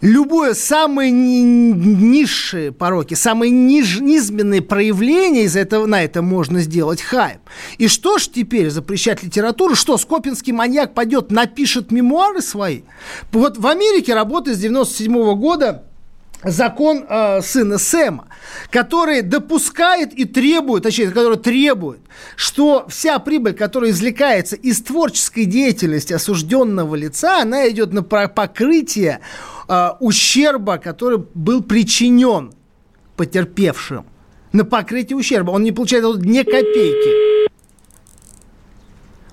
любое 0.00 0.54
самые 0.54 1.10
низшие 1.10 2.72
пороки, 2.72 3.14
самые 3.14 3.50
низменные 3.50 4.62
проявления 4.62 5.44
из 5.44 5.56
этого, 5.56 5.86
на 5.86 6.02
это 6.02 6.22
можно 6.22 6.60
сделать 6.60 7.00
хайп. 7.02 7.40
И 7.78 7.88
что 7.88 8.18
ж 8.18 8.28
теперь 8.28 8.70
запрещать 8.70 9.22
литературу? 9.22 9.74
Что, 9.74 9.98
Скопинский 9.98 10.52
маньяк 10.52 10.94
пойдет, 10.94 11.30
напишет 11.30 11.90
мемуары 11.90 12.42
свои? 12.42 12.82
Вот 13.32 13.58
в 13.58 13.66
Америке 13.66 14.14
работает 14.14 14.56
с 14.56 14.60
97 14.60 15.12
-го 15.12 15.34
года 15.34 15.84
закон 16.42 17.04
э, 17.08 17.40
сына 17.42 17.78
Сэма, 17.78 18.28
который 18.70 19.22
допускает 19.22 20.12
и 20.12 20.24
требует, 20.24 20.82
точнее, 20.82 21.08
который 21.08 21.38
требует, 21.38 22.00
что 22.36 22.86
вся 22.88 23.18
прибыль, 23.18 23.54
которая 23.54 23.90
извлекается 23.90 24.56
из 24.56 24.82
творческой 24.82 25.44
деятельности 25.44 26.12
осужденного 26.12 26.94
лица, 26.94 27.42
она 27.42 27.68
идет 27.68 27.92
на 27.92 28.02
покрытие 28.02 29.20
э, 29.68 29.88
ущерба, 30.00 30.78
который 30.78 31.24
был 31.34 31.62
причинен 31.62 32.52
потерпевшим. 33.16 34.06
На 34.52 34.64
покрытие 34.64 35.16
ущерба. 35.16 35.50
Он 35.50 35.62
не 35.62 35.72
получает 35.72 36.04
ни 36.24 36.42
копейки. 36.42 37.50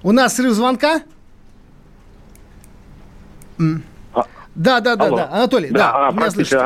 У 0.02 0.12
нас 0.12 0.36
срыв 0.36 0.54
звонка? 0.54 1.04
Да, 4.56 4.80
да, 4.80 4.96
да, 4.96 5.10
да, 5.10 5.30
Анатолий, 5.32 5.70
да, 5.72 5.78
да 5.78 6.26
а, 6.26 6.32
слышите. 6.32 6.58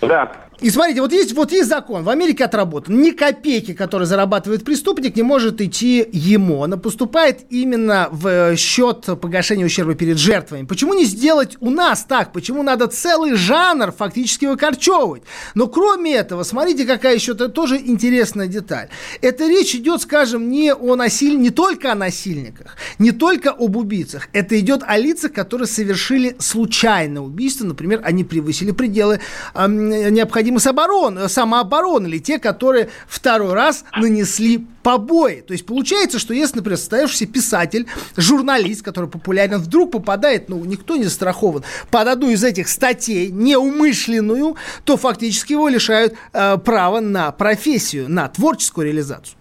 Да, 0.00 0.32
и 0.60 0.70
смотрите, 0.70 1.00
вот 1.00 1.12
есть, 1.12 1.32
вот 1.34 1.52
есть 1.52 1.68
закон, 1.68 2.02
в 2.02 2.08
Америке 2.08 2.44
отработан. 2.44 3.00
Ни 3.00 3.10
копейки, 3.12 3.74
которые 3.74 4.06
зарабатывает 4.08 4.64
преступник, 4.64 5.14
не 5.14 5.22
может 5.22 5.60
идти 5.60 6.04
ему. 6.12 6.64
Она 6.64 6.76
поступает 6.76 7.46
именно 7.48 8.08
в 8.10 8.26
э, 8.26 8.56
счет 8.56 9.06
погашения 9.20 9.64
ущерба 9.64 9.94
перед 9.94 10.18
жертвами. 10.18 10.66
Почему 10.66 10.94
не 10.94 11.04
сделать 11.04 11.56
у 11.60 11.70
нас 11.70 12.04
так? 12.08 12.32
Почему 12.32 12.64
надо 12.64 12.88
целый 12.88 13.34
жанр 13.34 13.92
фактически 13.92 14.46
выкорчевывать? 14.46 15.22
Но 15.54 15.68
кроме 15.68 16.16
этого, 16.16 16.42
смотрите, 16.42 16.84
какая 16.84 17.14
еще 17.14 17.32
-то 17.32 17.48
тоже 17.48 17.76
интересная 17.76 18.48
деталь. 18.48 18.88
Это 19.22 19.46
речь 19.46 19.76
идет, 19.76 20.02
скажем, 20.02 20.50
не 20.50 20.74
о 20.74 20.96
насилии, 20.96 21.36
не 21.36 21.50
только 21.50 21.92
о 21.92 21.94
насильниках, 21.94 22.76
не 22.98 23.12
только 23.12 23.50
об 23.50 23.76
убийцах. 23.76 24.28
Это 24.32 24.58
идет 24.58 24.82
о 24.84 24.96
лицах, 24.98 25.32
которые 25.32 25.68
совершили 25.68 26.34
случайное 26.40 27.22
убийство. 27.22 27.64
Например, 27.64 28.00
они 28.02 28.24
превысили 28.24 28.72
пределы 28.72 29.20
э, 29.54 29.66
необходимых 29.68 30.47
необходимы 30.48 30.60
самообороны, 30.60 31.28
самообороны 31.28 32.06
или 32.06 32.18
те, 32.18 32.38
которые 32.38 32.88
второй 33.06 33.52
раз 33.52 33.84
нанесли 33.96 34.66
побои. 34.82 35.40
То 35.40 35.52
есть 35.52 35.66
получается, 35.66 36.18
что 36.18 36.34
если, 36.34 36.56
например, 36.56 36.78
состоявшийся 36.78 37.26
писатель, 37.26 37.86
журналист, 38.16 38.82
который 38.82 39.08
популярен, 39.10 39.58
вдруг 39.58 39.92
попадает, 39.92 40.48
ну, 40.48 40.64
никто 40.64 40.96
не 40.96 41.04
застрахован, 41.04 41.64
под 41.90 42.08
одну 42.08 42.30
из 42.30 42.44
этих 42.44 42.68
статей, 42.68 43.30
неумышленную, 43.30 44.56
то 44.84 44.96
фактически 44.96 45.52
его 45.52 45.68
лишают 45.68 46.14
э, 46.32 46.58
права 46.58 47.00
на 47.00 47.30
профессию, 47.32 48.08
на 48.08 48.28
творческую 48.28 48.86
реализацию. 48.86 49.36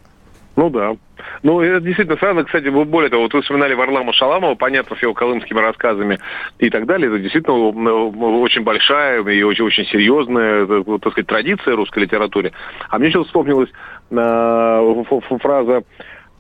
Ну 0.58 0.72
да. 0.72 0.98
Ну, 1.44 1.62
это 1.62 1.80
действительно 1.82 2.18
странно. 2.18 2.44
Кстати, 2.44 2.68
более 2.70 3.12
того, 3.12 3.24
вот 3.24 3.34
вы 3.34 3.44
вспоминали 3.44 3.76
Варлама 3.76 4.12
Шаламова, 4.12 4.56
понятно, 4.56 4.96
с 4.96 5.02
его 5.04 5.14
колымскими 5.14 5.60
рассказами 5.60 6.20
и 6.58 6.72
так 6.72 6.88
далее. 6.88 7.10
Это 7.10 7.20
действительно 7.20 7.56
очень 7.56 8.64
большая 8.64 9.22
и 9.22 9.44
очень, 9.44 9.66
очень 9.66 9.86
серьезная, 9.86 10.66
так 10.66 11.12
сказать, 11.12 11.28
традиция 11.28 11.76
русской 11.76 12.00
литературе. 12.00 12.54
А 12.90 12.98
мне 12.98 13.10
еще 13.10 13.24
вспомнилась 13.24 13.70
э, 14.10 15.38
фраза 15.40 15.84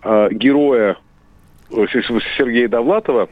э, 0.04 0.30
героя 0.32 0.98
Сергея 1.70 2.68
Довлатова, 2.68 3.30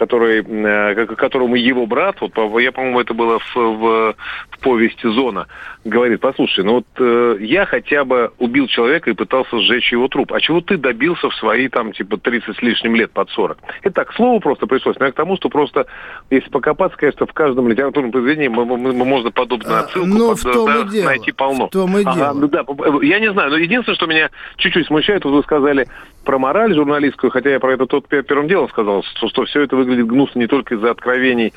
который, 0.00 0.42
э, 0.42 1.06
которому 1.14 1.56
его 1.56 1.84
брат, 1.84 2.16
вот, 2.22 2.32
я, 2.58 2.72
по-моему, 2.72 3.00
это 3.00 3.12
было 3.12 3.38
в, 3.38 3.54
в, 3.54 4.14
в 4.50 4.58
повести 4.60 5.06
«Зона», 5.06 5.46
говорит, 5.84 6.20
послушай, 6.20 6.64
ну 6.64 6.76
вот 6.76 6.86
э, 6.98 7.36
я 7.40 7.66
хотя 7.66 8.06
бы 8.06 8.32
убил 8.38 8.66
человека 8.66 9.10
и 9.10 9.12
пытался 9.12 9.58
сжечь 9.60 9.92
его 9.92 10.08
труп, 10.08 10.32
а 10.32 10.40
чего 10.40 10.62
ты 10.62 10.78
добился 10.78 11.28
в 11.28 11.34
свои, 11.34 11.68
там, 11.68 11.92
типа, 11.92 12.16
30 12.16 12.56
с 12.56 12.62
лишним 12.62 12.94
лет 12.94 13.10
под 13.10 13.28
40? 13.28 13.58
Это 13.82 13.94
так, 13.94 14.14
слово 14.14 14.40
просто 14.40 14.66
пришлось, 14.66 14.98
но 14.98 15.04
я 15.04 15.12
к 15.12 15.16
тому, 15.16 15.36
что 15.36 15.50
просто, 15.50 15.86
если 16.30 16.48
покопаться, 16.48 16.96
конечно, 16.96 17.26
в 17.26 17.32
каждом 17.34 17.68
литературном 17.68 18.10
произведении 18.10 18.48
мы, 18.48 18.64
мы, 18.64 18.78
мы, 18.78 19.04
можно 19.04 19.30
подобную 19.30 19.76
а, 19.76 19.80
отсылку 19.80 20.08
но 20.08 20.30
под, 20.30 20.38
в 20.38 20.52
том 20.52 20.66
да, 20.66 20.80
и 20.80 20.88
дело. 20.88 21.04
найти 21.04 21.32
полно. 21.32 21.66
В 21.66 21.70
том 21.70 21.98
и 21.98 22.02
ага, 22.02 22.14
дело. 22.14 22.32
Ну 22.32 22.48
да, 22.48 22.64
я 23.02 23.20
не 23.20 23.30
знаю, 23.32 23.50
но 23.50 23.58
единственное, 23.58 23.96
что 23.96 24.06
меня 24.06 24.30
чуть-чуть 24.56 24.86
смущает, 24.86 25.24
вот 25.24 25.32
вы 25.32 25.42
сказали 25.42 25.86
про 26.24 26.38
мораль 26.38 26.74
журналистскую, 26.74 27.30
хотя 27.30 27.50
я 27.50 27.60
про 27.60 27.74
это 27.74 27.86
тут 27.86 28.08
первым 28.08 28.48
делом 28.48 28.68
сказал, 28.68 29.02
что, 29.02 29.28
что 29.28 29.44
все 29.44 29.62
это 29.62 29.76
выглядит 29.76 30.06
гнусно 30.06 30.38
не 30.38 30.46
только 30.46 30.74
из-за 30.74 30.90
откровений 30.90 31.52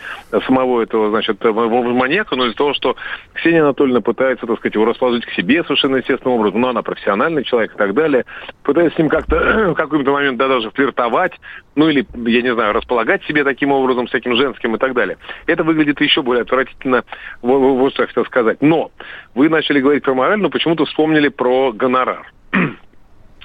самого 0.45 0.81
этого, 0.81 1.09
значит, 1.09 1.43
маньяка, 1.43 2.35
но 2.35 2.45
из-за 2.45 2.57
того, 2.57 2.73
что 2.73 2.95
Ксения 3.33 3.61
Анатольевна 3.61 4.01
пытается, 4.01 4.45
так 4.45 4.57
сказать, 4.57 4.75
его 4.75 4.85
расположить 4.85 5.25
к 5.25 5.31
себе 5.31 5.63
совершенно 5.63 5.97
естественным 5.97 6.39
образом, 6.39 6.61
но 6.61 6.69
она 6.69 6.81
профессиональный 6.81 7.43
человек 7.43 7.73
и 7.75 7.77
так 7.77 7.93
далее, 7.93 8.25
пытается 8.63 8.95
с 8.95 8.99
ним 8.99 9.09
как-то 9.09 9.35
в 9.71 9.73
какой-то 9.75 10.11
момент 10.11 10.37
да, 10.37 10.47
даже 10.47 10.71
флиртовать, 10.71 11.33
ну 11.75 11.89
или, 11.89 12.05
я 12.15 12.41
не 12.41 12.53
знаю, 12.53 12.73
располагать 12.73 13.23
себе 13.25 13.43
таким 13.43 13.71
образом, 13.71 14.07
всяким 14.07 14.35
женским 14.35 14.75
и 14.75 14.79
так 14.79 14.93
далее. 14.93 15.17
Это 15.45 15.63
выглядит 15.63 15.99
еще 16.01 16.21
более 16.21 16.43
отвратительно, 16.43 17.03
вот 17.41 17.93
что 17.93 18.03
я 18.03 18.07
хотел 18.07 18.25
сказать. 18.25 18.61
Но 18.61 18.91
вы 19.35 19.49
начали 19.49 19.79
говорить 19.79 20.03
про 20.03 20.13
мораль, 20.13 20.39
но 20.39 20.49
почему-то 20.49 20.85
вспомнили 20.85 21.27
про 21.29 21.71
гонорар. 21.71 22.31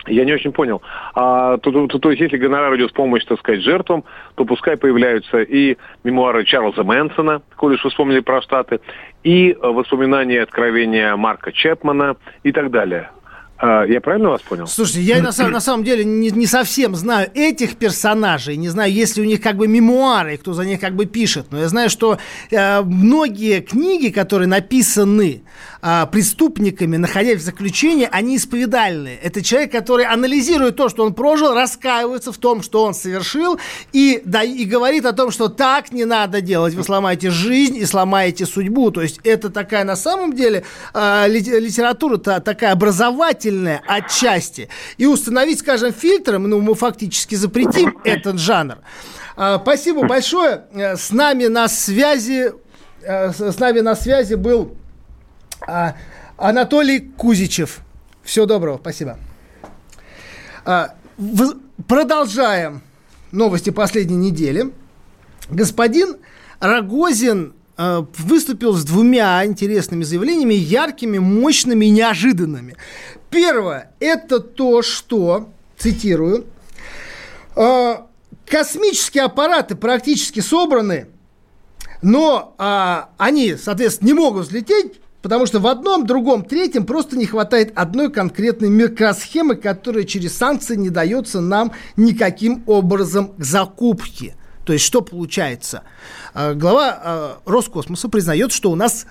Я 0.08 0.24
не 0.24 0.32
очень 0.32 0.52
понял. 0.52 0.82
А, 1.14 1.58
то, 1.58 1.86
то, 1.86 1.98
то 1.98 2.10
есть, 2.10 2.20
если 2.20 2.36
гонорар 2.36 2.74
идет 2.76 2.90
в 2.90 2.94
помощь, 2.94 3.24
так 3.24 3.38
сказать, 3.38 3.62
жертвам, 3.62 4.04
то 4.34 4.44
пускай 4.44 4.76
появляются 4.76 5.42
и 5.42 5.76
мемуары 6.04 6.44
Чарльза 6.44 6.82
Мэнсона, 6.82 7.42
коли 7.56 7.74
уж 7.74 7.84
вспомнили 7.84 8.20
про 8.20 8.42
Штаты, 8.42 8.80
и 9.24 9.56
воспоминания 9.60 10.42
откровения 10.42 11.16
Марка 11.16 11.52
Чепмана 11.52 12.16
и 12.42 12.52
так 12.52 12.70
далее. 12.70 13.10
А, 13.60 13.84
я 13.84 14.00
правильно 14.00 14.30
вас 14.30 14.40
понял? 14.42 14.68
Слушайте, 14.68 15.00
я 15.00 15.20
на, 15.20 15.32
на 15.48 15.60
самом 15.60 15.82
деле 15.82 16.04
не, 16.04 16.30
не 16.30 16.46
совсем 16.46 16.94
знаю 16.94 17.28
этих 17.34 17.76
персонажей, 17.76 18.56
не 18.56 18.68
знаю, 18.68 18.92
есть 18.92 19.16
ли 19.16 19.22
у 19.24 19.26
них 19.26 19.40
как 19.40 19.56
бы 19.56 19.66
мемуары, 19.66 20.36
кто 20.36 20.52
за 20.52 20.64
них 20.64 20.80
как 20.80 20.94
бы 20.94 21.06
пишет, 21.06 21.46
но 21.50 21.58
я 21.58 21.68
знаю, 21.68 21.90
что 21.90 22.18
э, 22.52 22.82
многие 22.82 23.60
книги, 23.60 24.10
которые 24.10 24.46
написаны 24.46 25.42
э, 25.82 26.06
преступниками, 26.10 26.96
находясь 26.96 27.40
в 27.40 27.44
заключении, 27.44 28.08
они 28.10 28.36
исповедальные. 28.36 29.18
Это 29.18 29.42
человек, 29.42 29.72
который 29.72 30.04
анализирует 30.04 30.76
то, 30.76 30.88
что 30.88 31.04
он 31.04 31.14
прожил, 31.14 31.54
раскаивается 31.54 32.32
в 32.32 32.38
том, 32.38 32.62
что 32.62 32.84
он 32.84 32.94
совершил, 32.94 33.58
и, 33.92 34.22
да, 34.24 34.42
и 34.42 34.64
говорит 34.64 35.06
о 35.06 35.12
том, 35.12 35.30
что 35.30 35.48
так 35.48 35.92
не 35.92 36.04
надо 36.04 36.40
делать, 36.40 36.74
вы 36.74 36.84
сломаете 36.84 37.30
жизнь 37.30 37.76
и 37.76 37.84
сломаете 37.84 38.46
судьбу. 38.46 38.90
То 38.90 39.02
есть 39.02 39.20
это 39.24 39.50
такая 39.50 39.84
на 39.84 39.96
самом 39.96 40.32
деле 40.32 40.64
э, 40.94 41.28
литература-то 41.28 42.40
такая 42.40 42.72
образовательная, 42.72 43.82
отчасти. 43.86 44.68
И 44.96 45.06
установить, 45.06 45.60
скажем, 45.60 45.92
фильтром, 45.92 46.44
ну, 46.44 46.60
мы 46.60 46.74
фактически 46.74 47.34
запретим 47.34 47.98
этот 48.04 48.38
жанр. 48.38 48.78
А, 49.40 49.60
спасибо 49.62 50.04
большое. 50.04 50.64
Э, 50.72 50.96
с 50.96 51.10
нами 51.10 51.46
на 51.46 51.68
связи, 51.68 52.52
э, 53.02 53.32
с 53.32 53.58
нами 53.58 53.80
на 53.80 53.94
связи 53.94 54.34
был 54.34 54.76
А, 55.70 55.96
Анатолий 56.38 57.00
Кузичев. 57.00 57.80
Всего 58.22 58.46
доброго, 58.46 58.78
спасибо. 58.78 59.18
А, 60.64 60.94
в, 61.18 61.56
продолжаем 61.86 62.80
новости 63.32 63.68
последней 63.68 64.16
недели. 64.16 64.72
Господин 65.50 66.16
Рогозин 66.58 67.52
э, 67.76 68.02
выступил 68.16 68.72
с 68.72 68.84
двумя 68.84 69.44
интересными 69.44 70.04
заявлениями, 70.04 70.54
яркими, 70.54 71.18
мощными, 71.18 71.84
неожиданными. 71.86 72.76
Первое– 73.28 73.92
это 74.00 74.40
то, 74.40 74.80
что, 74.80 75.50
цитирую, 75.76 76.46
э, 77.56 77.96
космические 78.46 79.24
аппараты 79.24 79.74
практически 79.74 80.40
собраны, 80.40 81.08
но 82.00 82.54
э, 82.58 83.02
они, 83.18 83.56
соответственно, 83.56 84.08
не 84.08 84.14
могут 84.14 84.46
взлететь, 84.46 85.00
Потому 85.22 85.46
что 85.46 85.58
в 85.58 85.66
одном, 85.66 86.06
другом, 86.06 86.44
третьем 86.44 86.86
просто 86.86 87.16
не 87.16 87.26
хватает 87.26 87.72
одной 87.74 88.10
конкретной 88.10 88.68
микросхемы, 88.68 89.56
которая 89.56 90.04
через 90.04 90.36
санкции 90.36 90.76
не 90.76 90.90
дается 90.90 91.40
нам 91.40 91.72
никаким 91.96 92.62
образом 92.66 93.34
к 93.36 93.44
закупке. 93.44 94.36
То 94.64 94.72
есть 94.72 94.84
что 94.84 95.00
получается? 95.00 95.82
А, 96.34 96.54
глава 96.54 97.00
а, 97.02 97.38
Роскосмоса 97.46 98.08
признает, 98.08 98.52
что 98.52 98.70
у 98.70 98.76
нас 98.76 99.06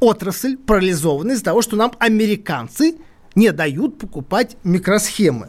отрасль 0.00 0.56
парализована 0.58 1.32
из-за 1.32 1.44
того, 1.44 1.62
что 1.62 1.76
нам 1.76 1.92
американцы 1.98 2.96
не 3.34 3.52
дают 3.52 3.98
покупать 3.98 4.56
микросхемы. 4.64 5.48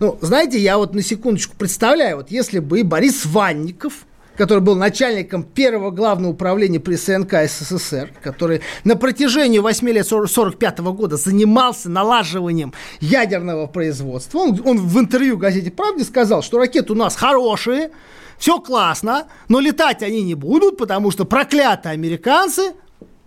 Ну, 0.00 0.18
знаете, 0.20 0.58
я 0.58 0.76
вот 0.76 0.94
на 0.94 1.02
секундочку 1.02 1.54
представляю, 1.56 2.16
вот 2.16 2.30
если 2.30 2.58
бы 2.58 2.82
Борис 2.82 3.24
Ванников 3.26 4.06
который 4.36 4.60
был 4.60 4.76
начальником 4.76 5.42
первого 5.42 5.90
главного 5.90 6.32
управления 6.32 6.80
при 6.80 6.96
СНК 6.96 7.48
СССР, 7.48 8.12
который 8.22 8.60
на 8.84 8.96
протяжении 8.96 9.58
8 9.58 9.86
лет 9.88 10.06
1945 10.06 10.78
года 10.96 11.16
занимался 11.16 11.88
налаживанием 11.90 12.72
ядерного 13.00 13.66
производства. 13.66 14.38
Он, 14.38 14.60
он 14.64 14.78
в 14.78 14.98
интервью 14.98 15.38
газете 15.38 15.70
«Правде» 15.70 16.04
сказал, 16.04 16.42
что 16.42 16.58
ракеты 16.58 16.92
у 16.92 16.96
нас 16.96 17.16
хорошие, 17.16 17.90
все 18.38 18.60
классно, 18.60 19.26
но 19.48 19.60
летать 19.60 20.02
они 20.02 20.22
не 20.22 20.34
будут, 20.34 20.76
потому 20.76 21.10
что 21.10 21.24
проклятые 21.24 21.92
американцы 21.92 22.74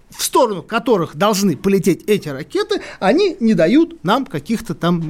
в 0.10 0.24
сторону 0.24 0.64
которых 0.64 1.16
должны 1.16 1.56
полететь 1.56 2.04
эти 2.08 2.30
ракеты, 2.30 2.82
они 3.00 3.38
не 3.40 3.54
дают 3.54 4.04
нам 4.04 4.26
каких-то 4.26 4.74
там 4.74 5.02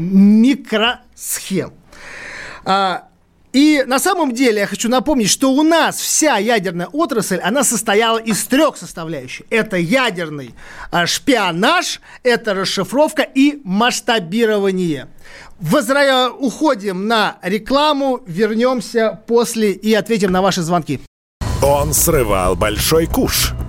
микросхем. 0.41 1.71
А, 2.65 3.08
и 3.53 3.83
на 3.87 3.99
самом 3.99 4.33
деле 4.33 4.61
я 4.61 4.67
хочу 4.67 4.89
напомнить, 4.89 5.29
что 5.29 5.51
у 5.51 5.63
нас 5.63 5.97
вся 5.97 6.37
ядерная 6.37 6.87
отрасль, 6.87 7.39
она 7.39 7.63
состояла 7.63 8.19
из 8.19 8.43
трех 8.45 8.77
составляющих. 8.77 9.45
Это 9.49 9.77
ядерный 9.77 10.53
а, 10.91 11.07
шпионаж, 11.07 11.99
это 12.23 12.53
расшифровка 12.53 13.23
и 13.23 13.59
масштабирование. 13.63 15.07
Возра... 15.59 16.29
Уходим 16.29 17.07
на 17.07 17.37
рекламу, 17.41 18.21
вернемся 18.25 19.19
после 19.27 19.71
и 19.71 19.93
ответим 19.93 20.31
на 20.31 20.41
ваши 20.41 20.61
звонки. 20.61 21.01
Он 21.61 21.93
срывал 21.93 22.55
большой 22.55 23.05
куш– 23.05 23.53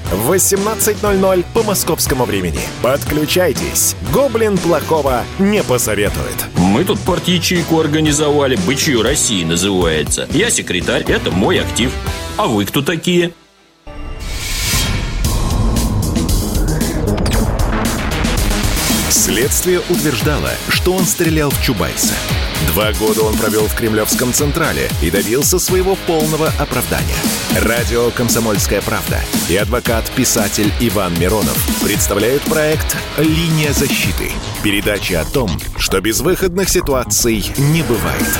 в 0.11 0.31
18.00 0.31 1.45
по 1.53 1.63
московскому 1.63 2.25
времени. 2.25 2.59
Подключайтесь. 2.81 3.95
Гоблин 4.13 4.57
плохого 4.57 5.23
не 5.39 5.63
посоветует. 5.63 6.35
Мы 6.57 6.83
тут 6.83 6.99
порт-ячейку 6.99 7.79
организовали. 7.79 8.57
Бычью 8.67 9.01
России 9.01 9.43
называется. 9.43 10.27
Я 10.31 10.49
секретарь, 10.49 11.03
это 11.07 11.31
мой 11.31 11.59
актив. 11.59 11.91
А 12.37 12.47
вы 12.47 12.65
кто 12.65 12.81
такие? 12.81 13.31
Следствие 19.09 19.79
утверждало, 19.89 20.49
что 20.67 20.93
он 20.93 21.05
стрелял 21.05 21.51
в 21.51 21.61
Чубайса. 21.61 22.13
Два 22.67 22.93
года 22.93 23.23
он 23.23 23.35
провел 23.35 23.67
в 23.67 23.75
Кремлевском 23.75 24.31
Централе 24.31 24.89
и 25.01 25.11
добился 25.11 25.59
своего 25.59 25.97
полного 26.07 26.47
оправдания. 26.57 27.17
Радио 27.61 28.11
«Комсомольская 28.11 28.81
правда» 28.81 29.19
и 29.49 29.55
адвокат-писатель 29.57 30.71
Иван 30.79 31.19
Миронов 31.19 31.57
представляют 31.83 32.43
проект 32.43 32.95
«Линия 33.17 33.73
защиты». 33.73 34.31
Передача 34.63 35.21
о 35.21 35.25
том, 35.25 35.49
что 35.77 35.99
безвыходных 35.99 36.69
ситуаций 36.69 37.43
не 37.57 37.83
бывает. 37.83 38.39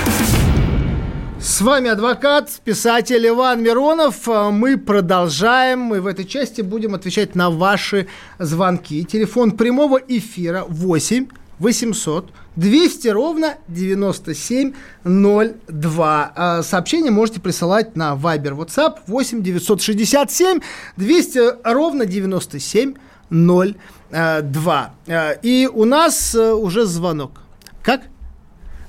С 1.42 1.60
вами 1.60 1.90
адвокат, 1.90 2.52
писатель 2.64 3.28
Иван 3.28 3.64
Миронов. 3.64 4.28
Мы 4.28 4.78
продолжаем. 4.78 5.80
Мы 5.80 6.00
в 6.00 6.06
этой 6.06 6.24
части 6.24 6.62
будем 6.62 6.94
отвечать 6.94 7.34
на 7.34 7.50
ваши 7.50 8.08
звонки. 8.38 9.04
Телефон 9.04 9.52
прямого 9.52 9.98
эфира 9.98 10.64
8 10.68 11.28
800 11.58 12.32
200 12.56 13.08
ровно 13.10 13.58
9702. 13.68 16.32
А 16.36 16.64
сообщение 16.64 17.12
можете 17.12 17.42
присылать 17.42 17.96
на 17.96 18.16
Viber 18.16 18.58
WhatsApp 18.58 19.02
8 19.08 19.42
967 19.42 20.60
200 20.98 21.40
ровно 21.64 22.06
9702. 22.06 24.94
А, 25.08 25.32
и 25.42 25.70
у 25.72 25.86
нас 25.86 26.36
э, 26.36 26.52
уже 26.54 26.86
звонок. 26.86 27.42
Как? 27.82 28.02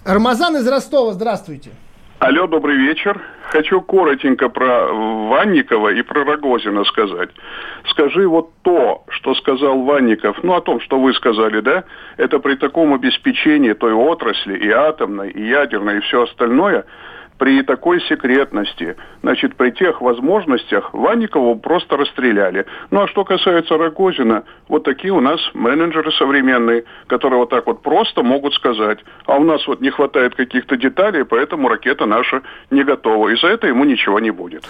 Рамазан 0.05 0.57
из 0.57 0.67
Ростова, 0.67 1.13
здравствуйте. 1.13 1.71
Алло, 2.19 2.49
добрый 2.49 2.77
вечер. 2.77 3.23
Хочу 3.53 3.83
коротенько 3.83 4.49
про 4.49 4.87
Ванникова 4.91 5.91
и 5.91 6.01
про 6.01 6.25
Рогозина 6.25 6.85
сказать. 6.85 7.29
Скажи 7.91 8.27
вот 8.27 8.49
то, 8.63 9.05
что 9.11 9.35
сказал 9.35 9.83
Ванников, 9.83 10.43
ну 10.43 10.55
о 10.55 10.63
том, 10.63 10.81
что 10.81 10.99
вы 10.99 11.13
сказали, 11.13 11.61
да, 11.61 11.85
это 12.17 12.39
при 12.39 12.55
таком 12.55 12.95
обеспечении 12.95 13.75
той 13.75 13.93
отрасли 13.93 14.57
и 14.57 14.71
атомной, 14.71 15.33
и 15.33 15.47
ядерной, 15.47 15.99
и 15.99 16.01
все 16.01 16.23
остальное– 16.23 16.87
при 17.43 17.61
такой 17.63 18.01
секретности, 18.03 18.95
значит, 19.21 19.57
при 19.57 19.71
тех 19.71 20.01
возможностях 20.01 20.95
Ванникову 20.95 21.57
просто 21.57 21.97
расстреляли. 21.97 22.67
Ну 22.93 23.03
а 23.03 23.09
что 23.09 23.25
касается 23.25 23.77
Рогозина, 23.77 24.45
вот 24.69 24.85
такие 24.85 25.13
у 25.13 25.21
нас 25.21 25.41
менеджеры 25.53 26.13
современные, 26.13 26.85
которые 27.09 27.41
вот 27.41 27.51
так 27.51 27.67
вот 27.67 27.83
просто 27.83 28.23
могут 28.23 28.55
сказать, 28.55 29.01
а 29.27 29.39
у 29.39 29.43
нас 29.43 29.67
вот 29.67 29.81
не 29.81 29.91
хватает 29.91 30.37
каких-то 30.37 30.77
деталей, 30.77 31.25
поэтому 31.25 31.67
ракета 31.67 32.07
наша 32.07 32.43
не 32.71 32.85
готова, 32.85 33.31
и 33.31 33.37
за 33.37 33.49
это 33.49 33.67
ему 33.67 33.83
ничего 33.83 34.21
не 34.21 34.31
будет. 34.31 34.63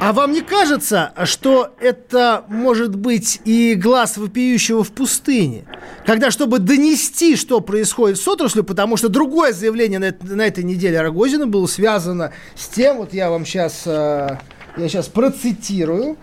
А 0.00 0.14
вам 0.14 0.32
не 0.32 0.40
кажется, 0.40 1.12
что 1.24 1.74
это 1.78 2.46
может 2.48 2.96
быть 2.96 3.42
и 3.44 3.74
глаз 3.74 4.16
вопиющего 4.16 4.82
в 4.82 4.94
пустыне? 4.94 5.66
Когда, 6.06 6.30
чтобы 6.30 6.58
донести, 6.58 7.36
что 7.36 7.60
происходит 7.60 8.16
с 8.16 8.26
отраслью, 8.26 8.64
потому 8.64 8.96
что 8.96 9.10
другое 9.10 9.52
заявление 9.52 9.98
на, 9.98 10.14
на 10.22 10.46
этой 10.46 10.64
неделе 10.64 11.02
Рогозина 11.02 11.46
было 11.46 11.66
связано 11.66 12.13
связано 12.14 12.32
с 12.54 12.68
тем, 12.68 12.98
вот 12.98 13.12
я 13.12 13.30
вам 13.30 13.44
сейчас, 13.44 13.82
э, 13.86 14.38
я 14.76 14.88
сейчас 14.88 15.08
процитирую, 15.08 16.16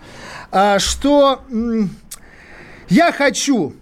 э, 0.50 0.78
что 0.78 1.42
я 2.88 3.12
хочу 3.12 3.74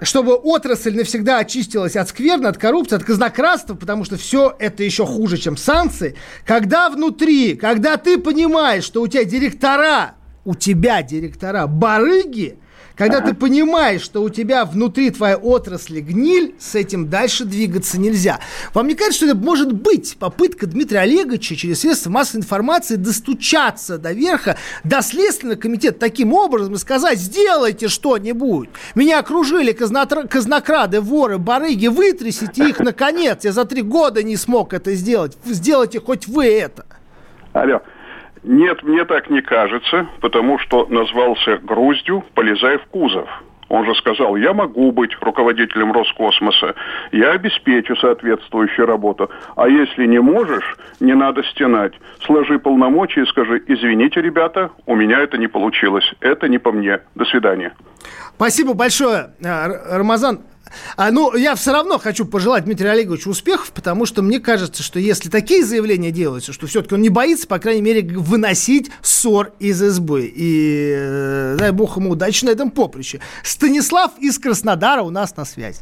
чтобы 0.00 0.34
отрасль 0.34 0.94
навсегда 0.94 1.38
очистилась 1.38 1.96
от 1.96 2.08
скверны, 2.08 2.46
от 2.46 2.56
коррупции, 2.56 2.94
от 2.94 3.02
казнократства, 3.02 3.74
потому 3.74 4.04
что 4.04 4.16
все 4.16 4.54
это 4.60 4.84
еще 4.84 5.04
хуже, 5.04 5.38
чем 5.38 5.56
санкции, 5.56 6.14
когда 6.46 6.88
внутри, 6.88 7.56
когда 7.56 7.96
ты 7.96 8.16
понимаешь, 8.16 8.84
что 8.84 9.02
у 9.02 9.08
тебя 9.08 9.24
директора, 9.24 10.14
у 10.44 10.54
тебя 10.54 11.02
директора 11.02 11.66
барыги, 11.66 12.60
Когда 12.98 13.20
ты 13.20 13.32
понимаешь, 13.32 14.02
что 14.02 14.22
у 14.22 14.28
тебя 14.28 14.64
внутри 14.64 15.10
твоей 15.10 15.36
отрасли 15.36 16.00
гниль, 16.00 16.56
с 16.58 16.74
этим 16.74 17.08
дальше 17.08 17.44
двигаться 17.44 17.98
нельзя. 17.98 18.40
Вам 18.74 18.88
не 18.88 18.96
кажется, 18.96 19.18
что 19.18 19.26
это 19.26 19.36
может 19.36 19.72
быть 19.72 20.16
попытка 20.18 20.66
Дмитрия 20.66 21.00
Олеговича 21.00 21.54
через 21.54 21.80
средства 21.80 22.10
массовой 22.10 22.40
информации 22.40 22.96
достучаться 22.96 23.98
до 23.98 24.12
верха, 24.12 24.56
до 24.82 25.00
Следственного 25.00 25.56
комитета 25.56 26.00
таким 26.00 26.34
образом 26.34 26.74
и 26.74 26.78
сказать, 26.78 27.20
сделайте 27.20 27.86
что-нибудь. 27.86 28.68
Меня 28.96 29.20
окружили 29.20 29.70
казнокрады, 29.70 31.00
воры, 31.00 31.38
барыги, 31.38 31.86
вытрясите 31.86 32.68
их 32.68 32.80
наконец. 32.80 33.44
Я 33.44 33.52
за 33.52 33.64
три 33.64 33.82
года 33.82 34.24
не 34.24 34.36
смог 34.36 34.72
это 34.74 34.92
сделать. 34.94 35.38
Сделайте 35.44 36.00
хоть 36.00 36.26
вы 36.26 36.46
это. 36.46 36.84
Алло. 37.52 37.80
Нет, 38.42 38.82
мне 38.82 39.04
так 39.04 39.30
не 39.30 39.42
кажется, 39.42 40.06
потому 40.20 40.58
что 40.58 40.86
назвался 40.86 41.58
груздью 41.58 42.24
«Полезай 42.34 42.78
в 42.78 42.86
кузов». 42.86 43.28
Он 43.68 43.84
же 43.84 43.94
сказал, 43.96 44.36
я 44.36 44.54
могу 44.54 44.92
быть 44.92 45.10
руководителем 45.20 45.92
Роскосмоса, 45.92 46.74
я 47.12 47.32
обеспечу 47.32 47.96
соответствующую 47.96 48.86
работу. 48.86 49.30
А 49.56 49.68
если 49.68 50.06
не 50.06 50.20
можешь, 50.20 50.76
не 51.00 51.14
надо 51.14 51.42
стенать. 51.44 51.92
Сложи 52.24 52.58
полномочия 52.58 53.22
и 53.22 53.26
скажи, 53.26 53.62
извините, 53.66 54.22
ребята, 54.22 54.70
у 54.86 54.94
меня 54.94 55.20
это 55.20 55.36
не 55.36 55.48
получилось. 55.48 56.14
Это 56.20 56.48
не 56.48 56.58
по 56.58 56.72
мне. 56.72 57.00
До 57.14 57.24
свидания. 57.26 57.74
Спасибо 58.36 58.72
большое, 58.72 59.32
э, 59.42 59.96
Рамазан. 59.98 60.40
А, 60.96 61.10
ну, 61.10 61.34
я 61.36 61.54
все 61.54 61.72
равно 61.72 61.98
хочу 61.98 62.24
пожелать 62.24 62.64
Дмитрию 62.64 62.92
Олеговичу 62.92 63.30
успехов, 63.30 63.72
потому 63.72 64.06
что 64.06 64.22
мне 64.22 64.40
кажется, 64.40 64.82
что 64.82 64.98
если 64.98 65.28
такие 65.28 65.64
заявления 65.64 66.10
делаются, 66.10 66.52
что 66.52 66.66
все-таки 66.66 66.94
он 66.94 67.02
не 67.02 67.08
боится, 67.08 67.46
по 67.46 67.58
крайней 67.58 67.82
мере, 67.82 68.02
выносить 68.02 68.90
ссор 69.02 69.52
из 69.58 69.82
избы. 69.82 70.32
И 70.34 70.94
э, 70.96 71.56
дай 71.58 71.72
бог 71.72 71.96
ему 71.96 72.10
удачи 72.10 72.44
на 72.44 72.50
этом 72.50 72.70
поприще. 72.70 73.20
Станислав 73.42 74.12
из 74.18 74.38
Краснодара 74.38 75.02
у 75.02 75.10
нас 75.10 75.36
на 75.36 75.44
связи. 75.44 75.80